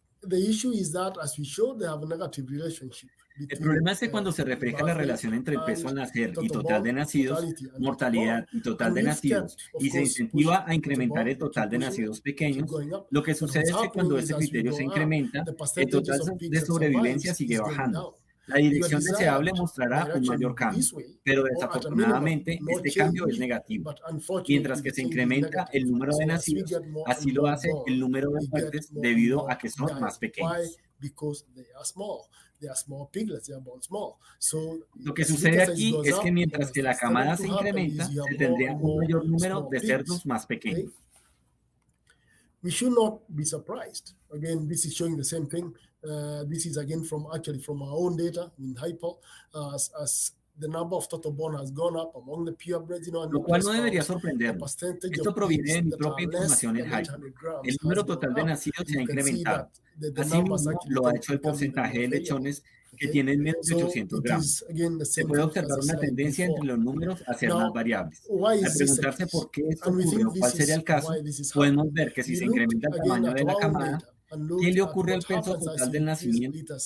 El 3.49 3.59
problema 3.59 3.93
es 3.93 4.01
que 4.01 4.11
cuando 4.11 4.33
se 4.33 4.45
refleja 4.45 4.85
la 4.85 4.93
relación 4.93 5.33
entre 5.33 5.55
el 5.55 5.63
peso 5.65 5.89
al 5.89 5.95
nacer 5.95 6.35
y 6.43 6.49
total 6.49 6.83
de 6.83 6.93
nacidos, 6.93 7.43
mortalidad 7.79 8.47
y 8.53 8.61
total 8.61 8.93
de 8.93 9.03
nacidos, 9.03 9.57
y 9.79 9.89
se 9.89 10.03
incentiva 10.03 10.65
a 10.67 10.75
incrementar 10.75 11.27
el 11.29 11.39
total 11.39 11.71
de 11.71 11.79
nacidos 11.79 12.21
pequeños, 12.21 12.71
lo 13.09 13.23
que 13.23 13.35
sucede 13.35 13.71
es 13.71 13.77
que 13.77 13.89
cuando 13.89 14.19
ese 14.19 14.35
criterio 14.35 14.73
se 14.73 14.85
incrementa, 14.85 15.45
el 15.77 15.89
total 15.89 16.21
de 16.39 16.61
sobrevivencia 16.61 17.35
sigue 17.35 17.59
bajando. 17.59 18.20
La 18.51 18.57
dirección 18.57 19.03
deseable 19.03 19.53
mostrará 19.53 20.13
un 20.15 20.27
mayor 20.27 20.55
cambio, 20.55 20.85
pero 21.23 21.45
desafortunadamente 21.45 22.59
este 22.69 22.93
cambio 22.93 23.27
es 23.29 23.39
negativo. 23.39 23.95
Mientras 24.47 24.83
que 24.83 24.91
se 24.91 25.03
incrementa 25.03 25.69
el 25.73 25.91
número 25.91 26.17
de 26.17 26.27
nacidos, 26.27 26.73
así 27.07 27.31
lo 27.31 27.47
hace 27.47 27.71
el 27.87 27.99
número 27.99 28.31
de 28.33 28.47
muertes 28.49 28.89
debido 28.93 29.51
a 29.51 29.57
que 29.57 29.71
son 29.71 30.01
más 30.01 30.19
pequeños. 30.19 30.77
Lo 34.95 35.15
que 35.15 35.25
sucede 35.25 35.63
aquí 35.63 35.97
es 36.05 36.15
que 36.17 36.33
mientras 36.33 36.71
que 36.71 36.83
la 36.83 36.97
camada 36.97 37.37
se 37.37 37.49
incrementa, 37.49 38.07
se 38.07 38.35
tendría 38.37 38.73
un 38.75 38.99
mayor 38.99 39.25
número 39.25 39.69
de 39.71 39.81
cerdos 39.81 40.27
más 40.27 40.47
pequeños. 40.47 40.93
We 42.63 42.71
should 42.71 42.95
not 42.95 43.23
be 43.29 43.47
surprised. 43.47 44.13
Again, 44.31 44.69
this 44.69 44.85
is 44.85 44.95
showing 44.95 45.17
the 45.17 45.25
same 45.25 45.47
thing. 45.47 45.75
Uh, 46.03 46.45
this 46.49 46.67
is 46.67 46.77
again 46.77 47.05
from 47.05 47.27
actually 47.35 47.59
from 47.59 47.83
our 47.83 47.93
own 47.93 48.17
data 48.17 48.51
in 48.59 48.75
Hypo, 48.75 49.19
uh, 49.55 49.75
as, 49.75 49.91
as 50.01 50.33
the 50.59 50.69
number 50.69 50.97
of 50.97 51.09
total 51.09 51.33
bone 51.33 51.55
has 51.59 51.71
gone 51.71 51.97
up 51.97 52.15
among 52.17 52.45
the 52.45 52.53
purebreds, 52.53 53.07
you 53.07 53.13
know, 53.13 53.25
Lo 53.25 53.43
cual 53.43 53.63
no 53.63 53.73
debería 53.73 54.03
sorprendernos. 54.03 54.77
Esto 54.83 55.35
proviene 55.35 55.75
de 55.75 55.83
mi 55.83 55.91
propia 55.93 56.25
información 56.25 56.77
en 56.79 56.87
Hypo. 56.87 57.13
El 57.65 57.77
número 57.83 58.05
total 58.05 58.35
de 58.35 58.45
nacidos 58.45 58.87
se 58.87 58.99
ha 58.99 59.03
incrementado. 59.03 59.71
Asimismo, 60.17 60.57
lo 60.89 61.07
ha 61.07 61.17
hecho 61.17 61.33
el 61.33 61.41
porcentaje 61.41 62.01
de 62.01 62.09
lechones 62.09 62.63
que 62.97 63.09
tienen 63.09 63.41
menos 63.41 63.67
de 63.67 63.75
800 63.75 64.23
gramos. 64.23 64.65
Se 65.05 65.25
puede 65.25 65.43
observar 65.43 65.79
una 65.81 65.99
tendencia 65.99 66.47
entre 66.47 66.65
los 66.65 66.79
números 66.79 67.23
a 67.27 67.35
ser 67.35 67.51
más 67.51 67.73
variables. 67.73 68.23
Al 68.29 68.73
preguntarse 68.77 69.27
por 69.27 69.51
qué 69.51 69.63
esto 69.69 69.91
ocurrió, 69.91 70.31
cuál 70.39 70.53
sería 70.53 70.75
el 70.75 70.85
caso, 70.85 71.15
podemos 71.55 71.93
ver 71.93 72.13
que 72.13 72.23
si 72.23 72.37
se 72.37 72.45
incrementa 72.45 72.89
el 72.89 73.03
tamaño 73.03 73.33
de 73.33 73.45
la 73.45 73.55
camada, 73.57 73.99
¿Qué 74.61 74.71
le 74.71 74.81
ocurre 74.81 75.15
al 75.15 75.23
peso 75.23 75.59
total 75.59 75.91
del 75.91 76.05
nacimiento? 76.05 76.77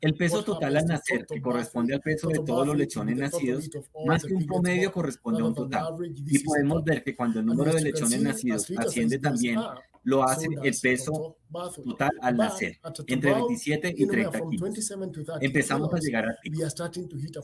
El 0.00 0.14
peso 0.14 0.42
total 0.42 0.76
al 0.76 0.86
nacer, 0.86 1.26
que 1.26 1.40
corresponde 1.42 1.94
al 1.94 2.00
peso 2.00 2.28
de 2.28 2.38
todos 2.38 2.66
los 2.66 2.76
lechones 2.76 3.18
nacidos, 3.18 3.68
más 4.06 4.24
que 4.24 4.34
un 4.34 4.46
promedio 4.46 4.90
corresponde 4.90 5.42
a 5.42 5.44
un 5.44 5.54
total. 5.54 5.94
Y 6.14 6.38
podemos 6.38 6.82
ver 6.84 7.04
que 7.04 7.14
cuando 7.14 7.40
el 7.40 7.46
número 7.46 7.74
de 7.74 7.82
lechones 7.82 8.22
nacidos 8.22 8.70
asciende 8.78 9.18
también, 9.18 9.60
lo 10.06 10.22
hace 10.22 10.46
el 10.62 10.74
peso 10.80 11.36
total 11.84 12.12
al 12.22 12.36
nacer, 12.36 12.78
entre 13.08 13.34
27 13.34 13.94
y 13.96 14.06
30 14.06 14.40
kilos. 14.50 14.92
Empezamos 15.40 15.92
a 15.92 15.98
llegar 15.98 16.26
al 16.26 16.36
pico. 16.40 16.60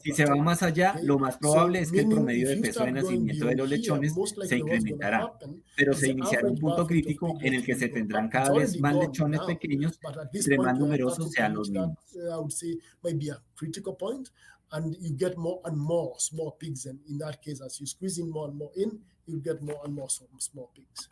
Si 0.05 0.13
se 0.13 0.25
va 0.25 0.37
más 0.37 0.63
allá, 0.63 0.95
lo 1.03 1.19
más 1.19 1.39
probable 1.39 1.81
es 1.81 1.91
que 1.91 2.01
el 2.01 2.09
promedio 2.09 2.49
de 2.49 2.59
peso 2.59 2.85
de 2.85 2.93
nacimiento 2.93 3.47
de 3.47 3.57
los 3.57 3.69
lechones 3.69 4.15
se 4.45 4.59
incrementará, 4.59 5.33
pero 5.77 5.93
se 5.93 6.11
iniciará 6.11 6.49
un 6.49 6.59
punto 6.59 6.87
crítico 6.87 7.37
en 7.41 7.55
el 7.55 7.65
que 7.65 7.75
se 7.75 7.89
tendrán 7.89 8.29
cada 8.29 8.53
vez 8.53 8.79
más 8.79 8.95
lechones 8.95 9.41
pequeños, 9.41 9.99
entre 10.33 10.59
más 10.59 10.79
numerosos 10.79 11.33
sean 11.33 11.55
los 11.55 11.69
mismos. 11.69 11.99
and 14.75 14.97
you 15.01 15.13
get 15.13 15.37
more 15.37 15.61
and 15.67 15.77
more 15.77 16.15
small 16.17 16.53
pigs 16.53 16.87
and 16.87 16.99
in 17.07 17.19
that 17.19 17.43
case 17.43 17.61
as 17.61 17.79
you 17.79 17.87
squeeze 17.87 18.19
in 18.19 18.31
more 18.31 18.49
and 18.49 18.57
more 18.57 18.71
in 18.75 18.99
you 19.27 19.39
get 19.39 19.61
more 19.61 19.79
and 19.85 19.95
more 19.95 20.09
small 20.09 20.71
pigs 20.75 21.11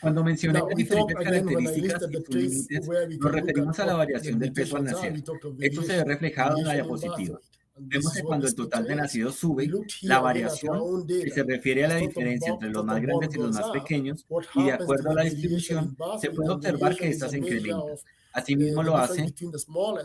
cuando 0.00 0.24
mencioné 0.24 0.60
las 0.60 0.76
diferentes 0.76 1.16
características 1.16 2.02
y 2.28 2.34
límites, 2.34 2.88
nos 3.18 3.32
referimos 3.32 3.78
a 3.80 3.86
la 3.86 3.94
variación 3.94 4.38
del 4.38 4.52
peso 4.52 4.76
al 4.76 4.84
nacer. 4.84 5.14
Esto 5.58 5.82
se 5.82 5.96
ve 5.96 6.04
reflejado 6.04 6.58
en 6.58 6.64
la 6.64 6.74
diapositiva. 6.74 7.40
Vemos 7.74 8.12
que 8.12 8.22
cuando 8.22 8.46
el 8.46 8.54
total 8.54 8.84
de 8.84 8.96
nacidos 8.96 9.36
sube, 9.36 9.68
la 10.02 10.20
variación 10.20 11.06
que 11.06 11.30
se 11.30 11.42
refiere 11.42 11.84
a 11.84 11.88
la 11.88 11.96
diferencia 11.96 12.52
entre 12.52 12.70
los 12.70 12.84
más 12.84 13.00
grandes 13.00 13.34
y 13.34 13.38
los 13.38 13.54
más 13.54 13.70
pequeños, 13.70 14.24
y 14.54 14.64
de 14.64 14.72
acuerdo 14.72 15.10
a 15.10 15.14
la 15.14 15.22
distribución, 15.24 15.96
se 16.20 16.30
puede 16.30 16.50
observar 16.50 16.96
que 16.96 17.08
esta 17.08 17.28
se 17.28 17.38
incrementa. 17.38 17.94
Asimismo 18.34 18.82
lo 18.82 18.96
hace 18.96 19.34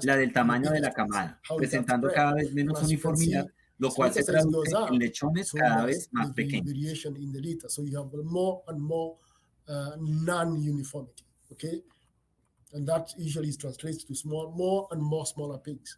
la 0.03 0.17
del 0.17 0.33
tamaño 0.33 0.71
de 0.71 0.79
la 0.79 0.91
camada, 0.91 1.39
presentando 1.57 2.09
cada 2.11 2.33
vez 2.33 2.53
menos 2.53 2.81
uniformidad 2.81 3.47
lo 3.79 3.91
cual 3.91 4.11
se 4.13 4.23
traduce 4.23 4.75
en 4.89 4.99
lechones 4.99 5.51
cada 5.51 5.85
vez 5.85 6.09
más 6.11 6.33
pequeños. 6.33 6.73
Uh, 9.69 9.91
non-uniformity, 9.99 11.23
okay? 11.51 11.81
And 12.73 12.87
that 12.87 13.13
usually 13.17 13.51
translates 13.53 14.03
to 14.05 14.15
small, 14.15 14.51
more 14.51 14.87
and 14.91 15.01
more 15.01 15.25
smaller 15.25 15.57
pigs. 15.57 15.97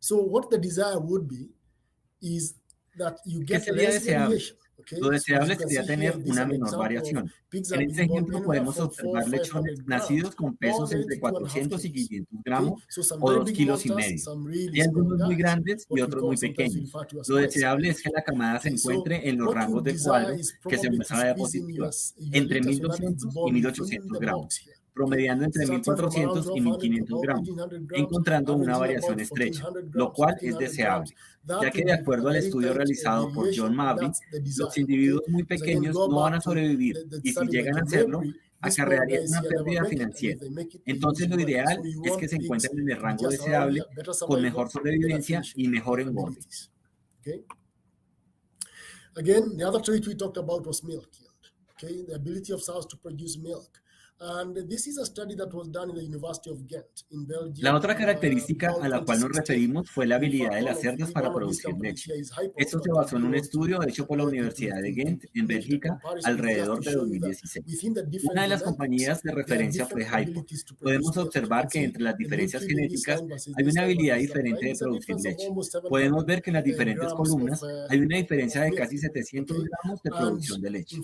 So 0.00 0.16
what 0.16 0.50
the 0.50 0.58
desire 0.58 0.98
would 0.98 1.28
be 1.28 1.48
is 2.22 2.54
that 2.96 3.18
you 3.26 3.44
get 3.44 3.66
less 3.74 4.04
variation. 4.04 4.56
Lo 4.98 5.10
deseable 5.10 5.56
sería 5.56 5.84
tener 5.84 6.16
una 6.24 6.44
menor 6.44 6.76
variación. 6.76 7.30
En 7.52 7.80
este 7.82 8.02
ejemplo 8.02 8.42
podemos 8.42 8.78
observar 8.78 9.28
lechones 9.28 9.84
nacidos 9.86 10.34
con 10.34 10.56
pesos 10.56 10.92
entre 10.92 11.18
400 11.18 11.84
y 11.84 11.92
500 11.92 12.42
gramos 12.44 12.82
o 13.20 13.32
2 13.32 13.52
kilos 13.52 13.86
y 13.86 13.92
medio. 13.92 14.22
Hay 14.72 14.80
algunos 14.80 15.18
muy 15.18 15.36
grandes 15.36 15.86
y 15.88 16.00
otros 16.00 16.22
muy 16.22 16.36
pequeños. 16.36 16.92
Lo 17.28 17.36
deseable 17.36 17.90
es 17.90 18.02
que 18.02 18.10
la 18.10 18.22
camada 18.22 18.60
se 18.60 18.70
encuentre 18.70 19.28
en 19.28 19.38
los 19.38 19.54
rangos 19.54 19.82
del 19.84 20.00
cuadro 20.00 20.36
que 20.68 20.78
se 20.78 20.90
muestra 20.90 21.18
la 21.18 21.24
diapositiva, 21.26 21.90
entre 22.32 22.60
1200 22.60 23.34
y 23.48 23.52
1800 23.52 24.18
gramos 24.18 24.60
promediando 24.96 25.44
entre 25.44 25.66
1.400 25.66 26.52
y 26.54 26.60
1.500 26.62 27.20
gramos, 27.20 27.48
encontrando 27.92 28.56
una 28.56 28.78
variación 28.78 29.20
estrecha, 29.20 29.64
lo 29.92 30.10
cual 30.10 30.34
es 30.40 30.56
deseable, 30.56 31.14
ya 31.46 31.70
que 31.70 31.84
de 31.84 31.92
acuerdo 31.92 32.28
al 32.28 32.36
estudio 32.36 32.72
realizado 32.72 33.32
por 33.32 33.48
John 33.54 33.74
Mabry, 33.74 34.10
los 34.56 34.76
individuos 34.78 35.22
muy 35.28 35.44
pequeños 35.44 35.94
no 35.94 36.08
van 36.08 36.34
a 36.34 36.40
sobrevivir 36.40 37.06
y 37.22 37.32
si 37.32 37.46
llegan 37.46 37.78
a 37.78 37.82
hacerlo, 37.82 38.22
acarrearían 38.60 39.28
una 39.28 39.42
pérdida 39.42 39.84
financiera. 39.84 40.40
Entonces 40.84 41.28
lo 41.28 41.40
ideal 41.40 41.80
es 42.04 42.16
que 42.16 42.28
se 42.28 42.36
encuentren 42.36 42.78
en 42.78 42.90
el 42.90 43.00
rango 43.00 43.28
deseable 43.28 43.84
con 44.26 44.42
mejor 44.42 44.70
sobrevivencia 44.70 45.42
y 45.54 45.68
mejor 45.68 46.00
engorde. 46.00 46.40
Again, 49.16 49.56
the 49.56 49.64
other 49.64 49.80
trait 49.80 50.06
we 50.06 50.14
talked 50.14 50.36
about 50.36 50.66
was 50.66 50.84
milk 50.84 51.08
yield. 51.18 51.32
Okay, 51.72 52.04
the 52.06 52.16
ability 52.16 52.52
of 52.52 52.62
sows 52.62 52.86
to 52.86 52.98
produce 52.98 53.38
milk. 53.38 53.80
La 57.58 57.76
otra 57.76 57.96
característica 57.96 58.74
a 58.80 58.88
la 58.88 59.04
cual 59.04 59.20
nos 59.20 59.32
referimos 59.32 59.90
fue 59.90 60.06
la 60.06 60.16
habilidad 60.16 60.54
de 60.54 60.62
las 60.62 60.80
cerdas 60.80 61.12
para 61.12 61.32
producir 61.32 61.74
leche. 61.78 62.12
Esto 62.56 62.80
se 62.82 62.90
basó 62.92 63.18
en 63.18 63.24
un 63.24 63.34
estudio 63.34 63.82
hecho 63.82 64.06
por 64.06 64.16
la 64.16 64.24
Universidad 64.24 64.80
de 64.80 64.92
Ghent, 64.92 65.24
en 65.34 65.46
Bélgica, 65.46 66.00
alrededor 66.24 66.82
de 66.82 66.92
2016. 66.92 67.90
Una 68.30 68.42
de 68.42 68.48
las 68.48 68.62
compañías 68.62 69.22
de 69.22 69.32
referencia 69.32 69.84
fue 69.86 70.04
Hypo. 70.04 70.46
Podemos 70.80 71.16
observar 71.18 71.68
que 71.68 71.84
entre 71.84 72.02
las 72.02 72.16
diferencias 72.16 72.64
genéticas 72.64 73.22
hay 73.54 73.64
una 73.64 73.82
habilidad 73.82 74.16
diferente 74.16 74.66
de 74.66 74.74
producir 74.76 75.16
leche. 75.16 75.48
Podemos 75.88 76.24
ver 76.24 76.40
que 76.40 76.50
en 76.50 76.54
las 76.54 76.64
diferentes 76.64 77.12
columnas 77.12 77.60
hay 77.90 77.98
una 77.98 78.16
diferencia 78.16 78.62
de 78.62 78.72
casi 78.72 78.96
700 78.96 79.56
gramos 79.62 80.02
de 80.02 80.10
producción 80.10 80.60
de 80.62 80.70
leche. 80.70 80.96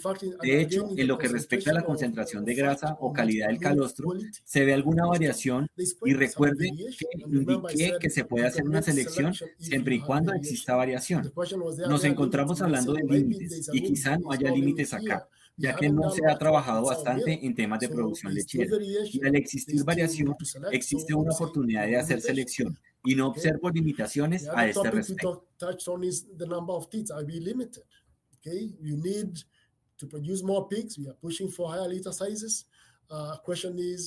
De 0.43 0.61
hecho, 0.63 0.89
en 0.97 1.07
lo 1.07 1.19
que 1.19 1.29
respecta 1.29 1.73
a 1.73 1.75
la 1.75 1.85
concentración 1.85 2.45
de 2.45 2.55
grasa 2.55 2.97
o 3.05 3.13
calidad 3.13 3.49
del 3.49 3.59
calostro, 3.59 4.13
se 4.45 4.65
ve 4.65 4.73
alguna 4.73 5.07
variación 5.07 5.69
y 6.05 6.15
recuerde 6.15 6.71
que 6.99 7.07
indiqué 7.27 7.95
que 8.01 8.09
se 8.09 8.25
puede 8.25 8.47
hacer 8.47 8.65
una 8.65 8.81
selección 8.81 9.35
siempre 9.59 9.97
y 9.97 10.01
cuando 10.01 10.33
exista 10.33 10.77
variación. 10.77 11.33
Nos 11.89 12.05
encontramos 12.05 12.63
hablando 12.63 12.93
de 12.93 13.03
límites 13.03 13.69
y 13.73 13.83
quizá 13.83 14.17
no 14.17 14.31
haya 14.31 14.51
límites 14.51 14.95
acá 14.95 15.29
ya 15.57 15.77
que 15.77 15.91
no 15.91 16.11
se 16.11 16.23
ha 16.27 16.39
trabajado 16.39 16.87
bastante 16.87 17.45
en 17.45 17.55
temas 17.55 17.81
de 17.81 17.89
producción 17.89 18.33
lechera. 18.33 18.75
Y 18.81 19.27
al 19.27 19.37
existir 19.37 19.85
variación, 19.85 20.35
existe 20.71 21.15
una 21.15 21.33
oportunidad 21.33 21.87
de 21.87 21.97
hacer 21.97 22.21
selección 22.23 22.79
y 23.05 23.15
no 23.15 23.29
observo 23.29 23.69
limitaciones 23.71 24.49
a 24.49 24.67
este 24.67 24.91
respecto. 24.91 25.47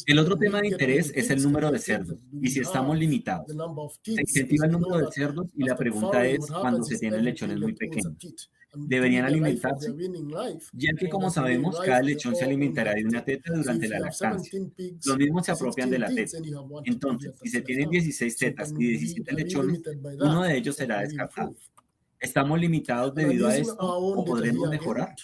El 0.07 0.19
otro 0.19 0.37
tema 0.37 0.61
de 0.61 0.67
interés 0.67 1.11
es 1.15 1.29
el 1.29 1.43
número 1.43 1.71
de 1.71 1.79
cerdos 1.79 2.17
y 2.41 2.49
si 2.49 2.59
estamos 2.59 2.97
limitados. 2.97 3.47
Se 4.01 4.21
incentiva 4.21 4.65
el 4.65 4.71
número 4.71 5.05
de 5.05 5.11
cerdos 5.11 5.47
y 5.55 5.63
la 5.63 5.75
pregunta 5.75 6.25
es 6.25 6.45
cuando 6.47 6.83
se 6.83 6.97
tienen 6.97 7.23
lechones 7.23 7.59
muy 7.59 7.73
pequeños 7.73 8.13
deberían 8.75 9.25
alimentarse, 9.25 9.93
ya 10.73 10.93
que 10.93 11.09
como 11.09 11.29
sabemos, 11.29 11.79
cada 11.79 12.01
lechón 12.01 12.35
se 12.35 12.45
alimentará 12.45 12.93
de 12.93 13.05
una 13.05 13.23
teta 13.23 13.53
durante 13.53 13.87
la 13.87 13.99
lactancia. 13.99 14.59
Los 15.05 15.17
mismos 15.17 15.45
se 15.45 15.51
apropian 15.51 15.89
de 15.89 15.99
la 15.99 16.13
teta. 16.13 16.37
Entonces, 16.83 17.33
si 17.41 17.49
se 17.49 17.61
tienen 17.61 17.89
16 17.89 18.37
tetas 18.37 18.73
y 18.77 18.87
17 18.87 19.33
lechones, 19.33 19.81
uno 20.19 20.43
de 20.43 20.57
ellos 20.57 20.75
será 20.75 21.01
descartado. 21.01 21.55
¿Estamos 22.19 22.59
limitados 22.59 23.13
debido 23.13 23.47
a 23.47 23.55
esto 23.55 23.77
o 23.79 24.25
podremos 24.25 24.69
mejorar? 24.69 25.15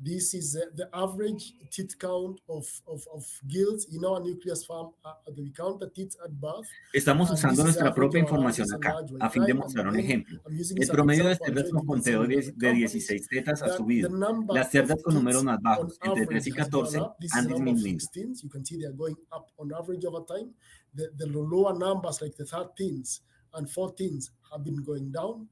This 0.00 0.32
is 0.32 0.52
the, 0.52 0.70
the 0.76 0.88
average 0.94 1.54
teeth 1.72 1.98
count 1.98 2.40
of, 2.48 2.70
of, 2.86 3.04
of 3.12 3.26
gills 3.48 3.84
in 3.92 4.04
our 4.04 4.20
nucleus 4.20 4.64
farm. 4.64 4.90
Uh, 5.04 5.14
we 5.36 5.50
count 5.50 5.80
the 5.80 5.90
teeth 5.90 6.14
at 6.24 6.30
birth. 6.40 6.68
Estamos 6.94 7.28
usando 7.32 7.64
nuestra 7.64 7.92
propia 7.92 8.20
información 8.20 8.72
acá, 8.72 8.94
a 9.18 9.28
fin 9.28 9.44
de 9.44 9.54
mostrar 9.54 9.88
un 9.88 9.98
ejemplo. 9.98 10.40
El 10.48 10.88
promedio 10.88 11.26
de 11.26 11.34
cerdas 11.34 11.70
con 11.72 11.84
conteo 11.84 12.28
de, 12.28 12.54
de 12.56 12.72
16 12.72 13.26
tetas 13.28 13.60
ha 13.62 13.76
subido. 13.76 14.08
Las 14.54 14.70
cerdas 14.70 15.02
con 15.02 15.14
números 15.14 15.42
más 15.42 15.60
bajos, 15.60 15.98
entre 16.00 16.26
3 16.26 16.46
y 16.46 16.52
14, 16.52 16.98
han 17.32 17.48
disminuido. 17.48 17.98
You 18.40 18.48
can 18.48 18.64
see 18.64 18.78
they 18.78 18.86
are 18.86 18.94
going 18.94 19.16
up 19.32 19.48
on 19.56 19.72
average 19.72 20.06
over 20.06 20.24
time. 20.24 20.54
The, 20.94 21.10
the 21.16 21.26
lower 21.26 21.76
numbers, 21.76 22.22
like 22.22 22.36
the 22.36 22.44
13s 22.44 23.20
and 23.54 23.66
14s, 23.66 24.30
have 24.52 24.62
been 24.62 24.84
going 24.84 25.10
down. 25.10 25.48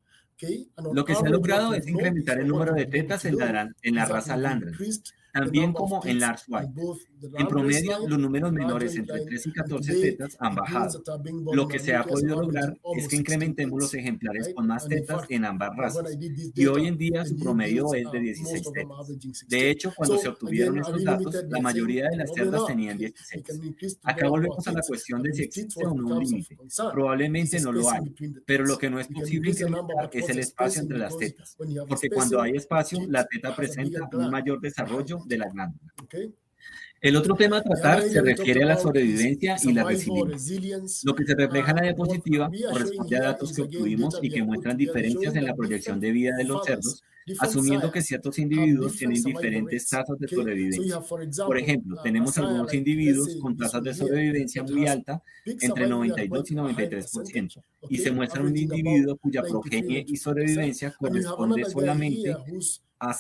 Lo 0.93 1.05
que 1.05 1.14
se 1.14 1.26
ha 1.26 1.31
logrado 1.31 1.75
es 1.75 1.87
incrementar 1.87 2.38
el 2.38 2.49
número 2.49 2.75
de 2.75 2.87
tetas 2.87 3.25
en 3.25 3.37
la, 3.37 3.71
en 3.83 3.95
la 3.95 4.05
raza 4.05 4.37
Landran, 4.37 4.75
también 5.37 5.73
como 5.73 6.05
en 6.05 6.21
Lars 6.21 6.45
White. 6.49 6.73
En 7.38 7.49
promedio, 7.49 8.09
los 8.09 8.19
números 8.19 8.52
menores 8.52 8.97
entre 8.97 9.21
3 9.25 9.47
y 9.47 9.52
14 9.52 10.00
tetas 10.00 10.37
han 10.40 10.55
bajado. 10.55 11.02
Lo 11.52 11.69
que 11.69 11.78
se 11.78 11.95
ha 11.95 12.05
podido 12.05 12.40
lograr 12.40 12.76
es 12.97 13.09
que 13.09 13.16
incrementemos 13.16 13.81
los 13.81 13.95
ejemplares 13.95 14.52
con 14.55 14.66
más 14.66 14.88
tetas 14.88 15.26
en 15.28 15.45
ambas 15.45 15.76
razas. 15.76 16.16
Y 16.55 16.66
hoy 16.66 16.87
en 16.87 16.97
día 16.97 17.25
su 17.26 17.37
promedio 17.37 17.93
es 17.95 18.11
de 18.11 18.21
16 18.21 18.73
tetas. 18.73 19.49
De 19.49 19.71
hecho, 19.71 19.93
cuando 19.95 20.19
se 20.19 20.28
obtuvieron 20.28 20.78
estos 20.78 21.05
datos, 21.05 21.45
la 21.49 21.61
mayoría 21.61 22.09
de 22.09 22.16
las 22.16 22.33
cerdas 22.33 22.66
tenían 22.66 22.97
16. 22.97 23.45
Acá 24.02 24.28
volvemos 24.28 24.66
a 24.66 24.73
la 24.73 24.81
cuestión 24.81 25.23
de 25.23 25.33
si 25.35 25.43
existe 25.43 25.85
o 25.85 25.95
no 25.95 26.16
un 26.16 26.25
límite. 26.25 26.57
Probablemente 26.93 27.61
no 27.61 27.73
lo 27.73 27.90
hay, 27.90 28.14
pero 28.47 28.64
lo 28.64 28.78
que 28.78 28.88
no 28.88 29.00
es 29.00 29.09
posible 29.09 29.50
incrementar 29.50 30.09
es 30.12 30.28
el 30.31 30.38
espacio 30.38 30.83
entre 30.83 30.99
las 30.99 31.16
tetas, 31.16 31.57
porque 31.88 32.09
cuando 32.09 32.40
hay 32.40 32.57
espacio, 32.57 33.00
la 33.09 33.26
teta 33.26 33.55
presenta 33.55 34.09
un 34.12 34.31
mayor 34.31 34.61
desarrollo 34.61 35.25
de 35.26 35.38
la 35.38 35.49
glándula. 35.49 35.92
El 37.00 37.14
otro 37.14 37.35
tema 37.35 37.59
a 37.59 37.62
tratar 37.62 38.02
se 38.02 38.23
refiere 38.23 38.62
a 38.62 38.66
la 38.66 38.76
sobrevivencia 38.76 39.56
y 39.62 39.73
la 39.73 39.85
resiliencia. 39.85 41.02
Lo 41.04 41.14
que 41.14 41.25
se 41.25 41.35
refleja 41.35 41.71
en 41.71 41.76
la 41.76 41.83
diapositiva 41.83 42.50
corresponde 42.73 43.16
a 43.16 43.21
datos 43.21 43.52
que 43.52 43.62
obtuvimos 43.62 44.18
y 44.23 44.30
que 44.30 44.42
muestran 44.42 44.76
diferencias 44.76 45.37
en 45.37 45.45
la 45.45 45.54
proyección 45.54 46.00
de 46.00 46.11
vida 46.11 46.35
de 46.37 46.45
los 46.45 46.64
cerdos, 46.64 47.04
asumiendo 47.38 47.92
que 47.92 48.00
ciertos 48.00 48.38
individuos 48.38 48.97
tienen 48.97 49.23
diferentes 49.23 49.88
tasas 49.88 50.18
de 50.18 50.26
sobrevivencia. 50.26 51.00
Por 51.45 51.59
ejemplo, 51.59 52.00
tenemos 52.02 52.37
algunos 52.38 52.73
individuos 52.73 53.37
con 53.42 53.56
tasas 53.56 53.83
de 53.83 53.95
sobrevivencia 53.95 54.62
muy 54.62 54.87
alta, 54.87 55.23
entre 55.45 55.87
92 55.87 56.50
y 56.50 56.54
93%, 56.54 57.62
y 57.90 57.99
se 57.99 58.11
muestra 58.11 58.42
un 58.42 58.56
individuo 58.56 59.16
cuya 59.18 59.42
progenie 59.42 60.04
y 60.09 60.16
sobrevivencia 60.16 60.92
corresponde 60.92 61.64
solamente 61.66 62.35
a 62.99 63.15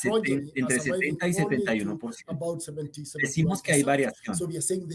entre 0.54 0.80
70 0.80 1.28
y 1.28 1.32
71%. 1.32 3.18
Decimos 3.20 3.62
que 3.62 3.72
hay 3.72 3.82
variación. 3.82 4.36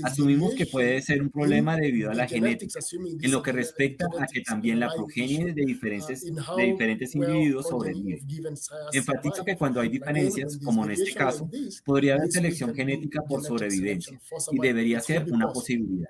Asumimos 0.04 0.56
que 0.56 0.66
puede 0.66 1.02
ser 1.02 1.22
un 1.22 1.30
problema 1.30 1.78
debido 1.78 2.12
a 2.12 2.14
la 2.14 2.28
genética, 2.28 2.80
en 3.22 3.32
lo 3.32 3.44
que 3.44 3.52
respecta 3.52 4.08
a 4.20 4.26
que 4.26 4.42
también 4.42 4.80
la 4.80 4.92
progenie 4.94 5.54
de 5.54 5.66
diferentes, 5.66 6.24
de 6.24 6.64
diferentes 6.64 7.16
individuos 7.16 7.68
sobrevive. 7.68 8.22
Enfatizo 8.94 9.46
que 9.46 9.56
cuando 9.56 9.82
hay 9.82 9.90
diferencias, 9.90 10.58
como 10.64 10.86
en 10.86 10.92
este 10.92 11.14
caso, 11.14 11.50
podría 11.86 12.16
haber 12.16 12.32
selección 12.32 12.74
genética 12.74 13.22
por 13.28 13.44
sobrevivencia 13.44 14.20
y 14.52 14.60
debería 14.60 15.00
ser 15.00 15.26
una 15.32 15.52
posibilidad. 15.52 16.10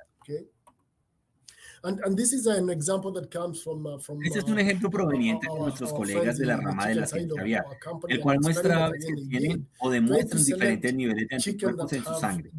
Este 4.23 4.39
es 4.39 4.45
un 4.45 4.59
ejemplo 4.59 4.89
proveniente 4.89 5.47
de 5.51 5.59
nuestros 5.59 5.91
colegas 5.93 6.37
de 6.37 6.45
la 6.45 6.57
rama 6.57 6.87
de 6.87 6.95
la 6.95 7.07
ciencia 7.07 7.41
aviar, 7.41 7.65
el 8.07 8.19
cual 8.19 8.39
muestra 8.39 8.91
si 8.99 9.27
tienen 9.27 9.67
o 9.79 9.89
demuestran 9.89 10.43
diferentes 10.43 10.93
niveles 10.93 11.27
de 11.27 11.35
anticuerpos 11.35 11.93
en 11.93 12.03
su 12.03 12.13
sangre. 12.15 12.51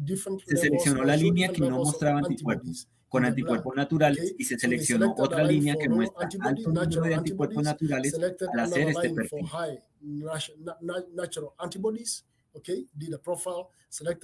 Se 0.45 0.57
seleccionó 0.57 1.03
la 1.05 1.15
línea 1.15 1.49
que 1.49 1.61
no 1.61 1.77
mostraba 1.77 2.19
anticuerpos. 2.19 2.87
con 3.07 3.25
anticuerpos 3.25 3.75
naturales 3.75 4.33
y 4.39 4.43
se 4.43 4.57
seleccionó 4.57 5.13
otra 5.15 5.43
línea 5.43 5.75
que 5.75 5.87
muestra 5.87 6.27
alto 6.41 6.71
número 6.71 7.03
de 7.03 7.13
anticuerpos 7.15 7.63
naturales 7.63 8.15
al 8.15 8.59
hacer 8.59 8.89
este 8.89 9.09
perfil. 9.11 9.47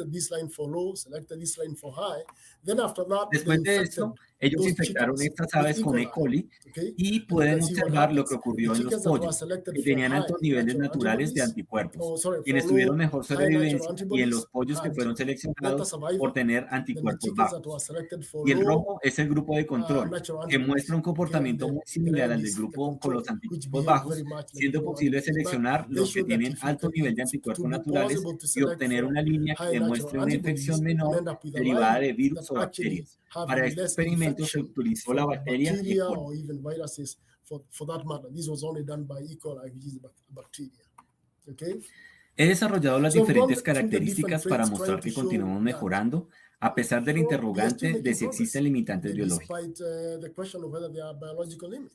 this 0.10 0.24
this 2.80 3.06
that, 3.08 3.28
Después 3.32 3.64
de 3.64 3.76
esto, 3.82 4.16
ellos 4.40 4.66
infectaron 4.66 5.22
estas 5.22 5.54
aves 5.54 5.82
con 5.82 6.00
E. 6.00 6.10
coli 6.10 6.50
y 6.98 7.20
pueden 7.22 7.62
observar 7.62 8.14
lo 8.14 8.24
que 8.24 8.36
ocurrió 8.36 8.74
en 8.74 8.86
los 8.86 9.04
pollos, 9.04 9.46
que 9.74 9.84
tenían 9.84 10.14
altos 10.14 10.38
niveles 10.42 10.78
naturales 10.78 11.34
de 11.34 11.42
anticuerpos, 11.42 12.28
quienes 12.46 12.66
tuvieron 12.66 12.96
mejor 12.96 13.26
sobrevivencia, 13.26 13.90
y 14.12 14.22
en 14.22 14.30
los 14.30 14.46
pollos 14.46 14.80
que 14.82 14.92
fueron 14.92 15.16
seleccionados 15.16 15.98
por 16.18 16.34
tener 16.34 16.66
anticuerpos 16.70 17.34
bajos. 17.36 17.92
Y 18.46 18.52
el 18.52 18.66
rojo 18.66 19.00
es 19.04 19.20
el 19.20 19.30
grupo 19.30 19.56
de 19.56 19.66
control, 19.66 20.22
que 20.48 20.58
muestra 20.58 20.96
un 20.96 21.02
comportamiento 21.02 21.68
muy 21.68 21.82
similar 21.86 22.32
al 22.32 22.42
del 22.42 22.54
grupo 22.54 22.98
con 23.00 23.14
los 23.14 23.28
anticuerpos 23.28 23.86
bajos, 23.86 24.24
siendo 24.54 24.84
posible 24.84 25.22
seleccionar 25.22 25.86
los 25.90 26.14
que 26.14 26.24
tienen 26.24 26.56
alto 26.62 26.90
nivel 26.90 27.14
de 27.16 27.24
anticuerpos 27.24 27.68
naturales 27.68 28.22
y 28.56 28.64
obtener 28.64 29.04
una 29.04 29.22
línea 29.22 29.56
que 29.56 29.80
demuestre 29.80 30.20
una 30.20 30.34
infección 30.34 30.82
menor 30.82 31.40
derivada 31.44 32.00
de 32.00 32.14
virus 32.14 32.50
o 32.52 32.56
bacterias. 32.56 33.20
Para 33.32 33.68
este 33.68 33.82
experimento 33.82 34.29
se 34.38 34.60
utilizó 34.60 35.14
la 35.14 35.26
bacteria 35.26 35.74
E. 35.74 35.98
coli. 35.98 36.46
He 42.36 42.46
desarrollado 42.48 43.00
las 43.00 43.14
diferentes 43.14 43.62
características 43.62 44.46
para 44.46 44.66
mostrar 44.66 45.00
que 45.00 45.14
continuamos 45.14 45.62
mejorando 45.62 46.30
a 46.62 46.76
pesar 46.76 47.04
del 47.04 47.20
interrogante 47.20 48.02
de 48.02 48.14
si 48.14 48.26
existen 48.26 48.66
limitantes 48.66 49.14
biológicos. 49.14 49.82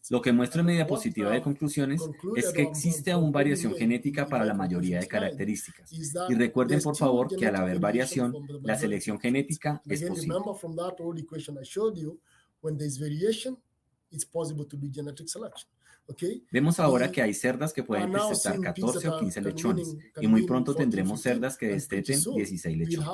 Lo 0.09 0.23
que 0.23 0.33
muestra 0.33 0.61
en 0.61 0.67
mi 0.67 0.73
diapositiva 0.75 1.31
de 1.31 1.43
conclusiones 1.43 2.03
es 2.35 2.53
que 2.53 2.63
existe 2.63 3.13
aún 3.13 3.31
variación 3.31 3.75
genética 3.75 4.27
para 4.27 4.45
la 4.45 4.55
mayoría 4.55 5.01
de 5.01 5.07
características. 5.07 5.93
Y 6.29 6.35
recuerden, 6.35 6.81
por 6.81 6.97
favor, 6.97 7.37
que 7.37 7.47
al 7.47 7.57
haber 7.57 7.79
variación, 7.79 8.35
la 8.63 8.77
selección 8.77 9.19
genética 9.21 9.83
es 9.87 10.03
posible. 10.03 10.35
Vemos 16.51 16.81
ahora 16.81 17.11
que 17.11 17.23
hay 17.23 17.35
cerdas 17.35 17.73
que 17.73 17.83
pueden 17.83 18.13
destetar 18.13 18.61
14 18.61 19.09
o 19.09 19.19
15 19.19 19.41
lechones 19.41 19.97
y 20.21 20.27
muy 20.27 20.47
pronto 20.47 20.75
tendremos 20.75 21.21
cerdas 21.21 21.57
que 21.57 21.69
desteten 21.69 22.19
16 22.35 22.79
lechones. 22.79 23.07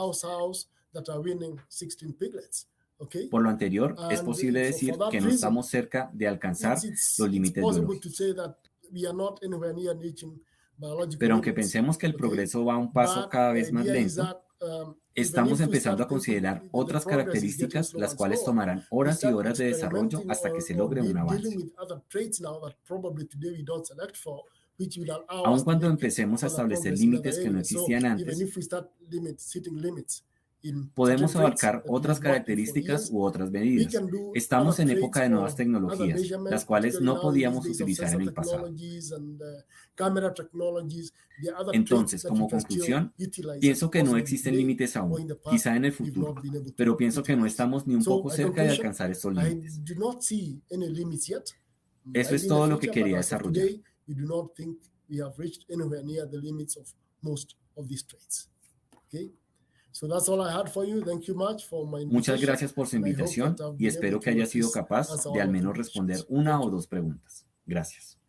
Por 3.30 3.42
lo 3.42 3.48
anterior, 3.48 3.96
es 4.10 4.20
posible 4.20 4.60
decir 4.60 4.94
que 5.10 5.20
no 5.20 5.28
estamos 5.30 5.68
cerca 5.68 6.10
de 6.12 6.28
alcanzar 6.28 6.78
los 7.18 7.30
límites 7.30 7.62
biológicos. 7.64 8.22
Pero 11.18 11.34
aunque 11.34 11.52
pensemos 11.52 11.96
que 11.96 12.06
el 12.06 12.14
progreso 12.14 12.64
va 12.64 12.74
a 12.74 12.78
un 12.78 12.92
paso 12.92 13.28
cada 13.28 13.52
vez 13.52 13.72
más 13.72 13.86
lento, 13.86 14.42
um, 14.60 14.94
estamos 15.14 15.60
empezando 15.60 16.02
a 16.02 16.08
considerar 16.08 16.62
otras 16.72 17.04
características 17.04 17.94
las 17.94 18.14
cuales 18.14 18.44
tomarán 18.44 18.84
horas 18.90 19.22
y 19.22 19.26
horas 19.26 19.58
de 19.58 19.66
desarrollo 19.66 20.22
hasta 20.28 20.52
que 20.52 20.60
se 20.60 20.74
logre 20.74 21.00
un 21.00 21.16
avance. 21.16 21.72
Aun 25.28 25.60
cuando 25.62 25.86
empecemos 25.86 26.42
a 26.42 26.46
establecer 26.46 26.98
límites 26.98 27.38
que 27.38 27.50
no 27.50 27.60
existían 27.60 28.04
antes, 28.06 28.38
Podemos 30.94 31.34
abarcar 31.36 31.84
otras 31.88 32.20
características 32.20 33.10
u 33.10 33.22
otras 33.22 33.50
medidas. 33.50 33.94
Estamos 34.34 34.78
en 34.78 34.90
época 34.90 35.22
de 35.22 35.30
nuevas 35.30 35.56
tecnologías, 35.56 36.20
las 36.50 36.64
cuales 36.64 37.00
no 37.00 37.20
podíamos 37.20 37.66
utilizar 37.66 38.14
en 38.14 38.20
el 38.20 38.32
pasado. 38.32 38.70
Entonces, 41.72 42.22
como 42.24 42.48
conclusión, 42.48 43.12
pienso 43.60 43.90
que 43.90 44.02
no 44.02 44.16
existen 44.16 44.56
límites 44.56 44.96
aún, 44.96 45.34
quizá 45.50 45.76
en 45.76 45.86
el 45.86 45.92
futuro, 45.92 46.34
pero 46.76 46.96
pienso 46.96 47.22
que 47.22 47.36
no 47.36 47.46
estamos 47.46 47.86
ni 47.86 47.94
un 47.94 48.04
poco 48.04 48.30
cerca 48.30 48.62
de 48.62 48.70
alcanzar 48.70 49.10
estos 49.10 49.34
límites. 49.34 49.80
Eso 52.12 52.34
es 52.34 52.46
todo 52.46 52.66
lo 52.66 52.78
que 52.78 52.90
quería 52.90 53.18
desarrollar. 53.18 53.68
Muchas 62.06 62.40
gracias 62.40 62.72
por 62.72 62.86
su 62.86 62.96
invitación 62.96 63.56
y 63.78 63.86
espero 63.86 64.20
que 64.20 64.30
haya 64.30 64.46
sido 64.46 64.70
capaz 64.70 65.08
de 65.32 65.40
al 65.40 65.50
menos 65.50 65.76
responder 65.76 66.24
una 66.28 66.60
o 66.60 66.70
dos 66.70 66.86
preguntas. 66.86 67.46
Gracias. 67.66 68.19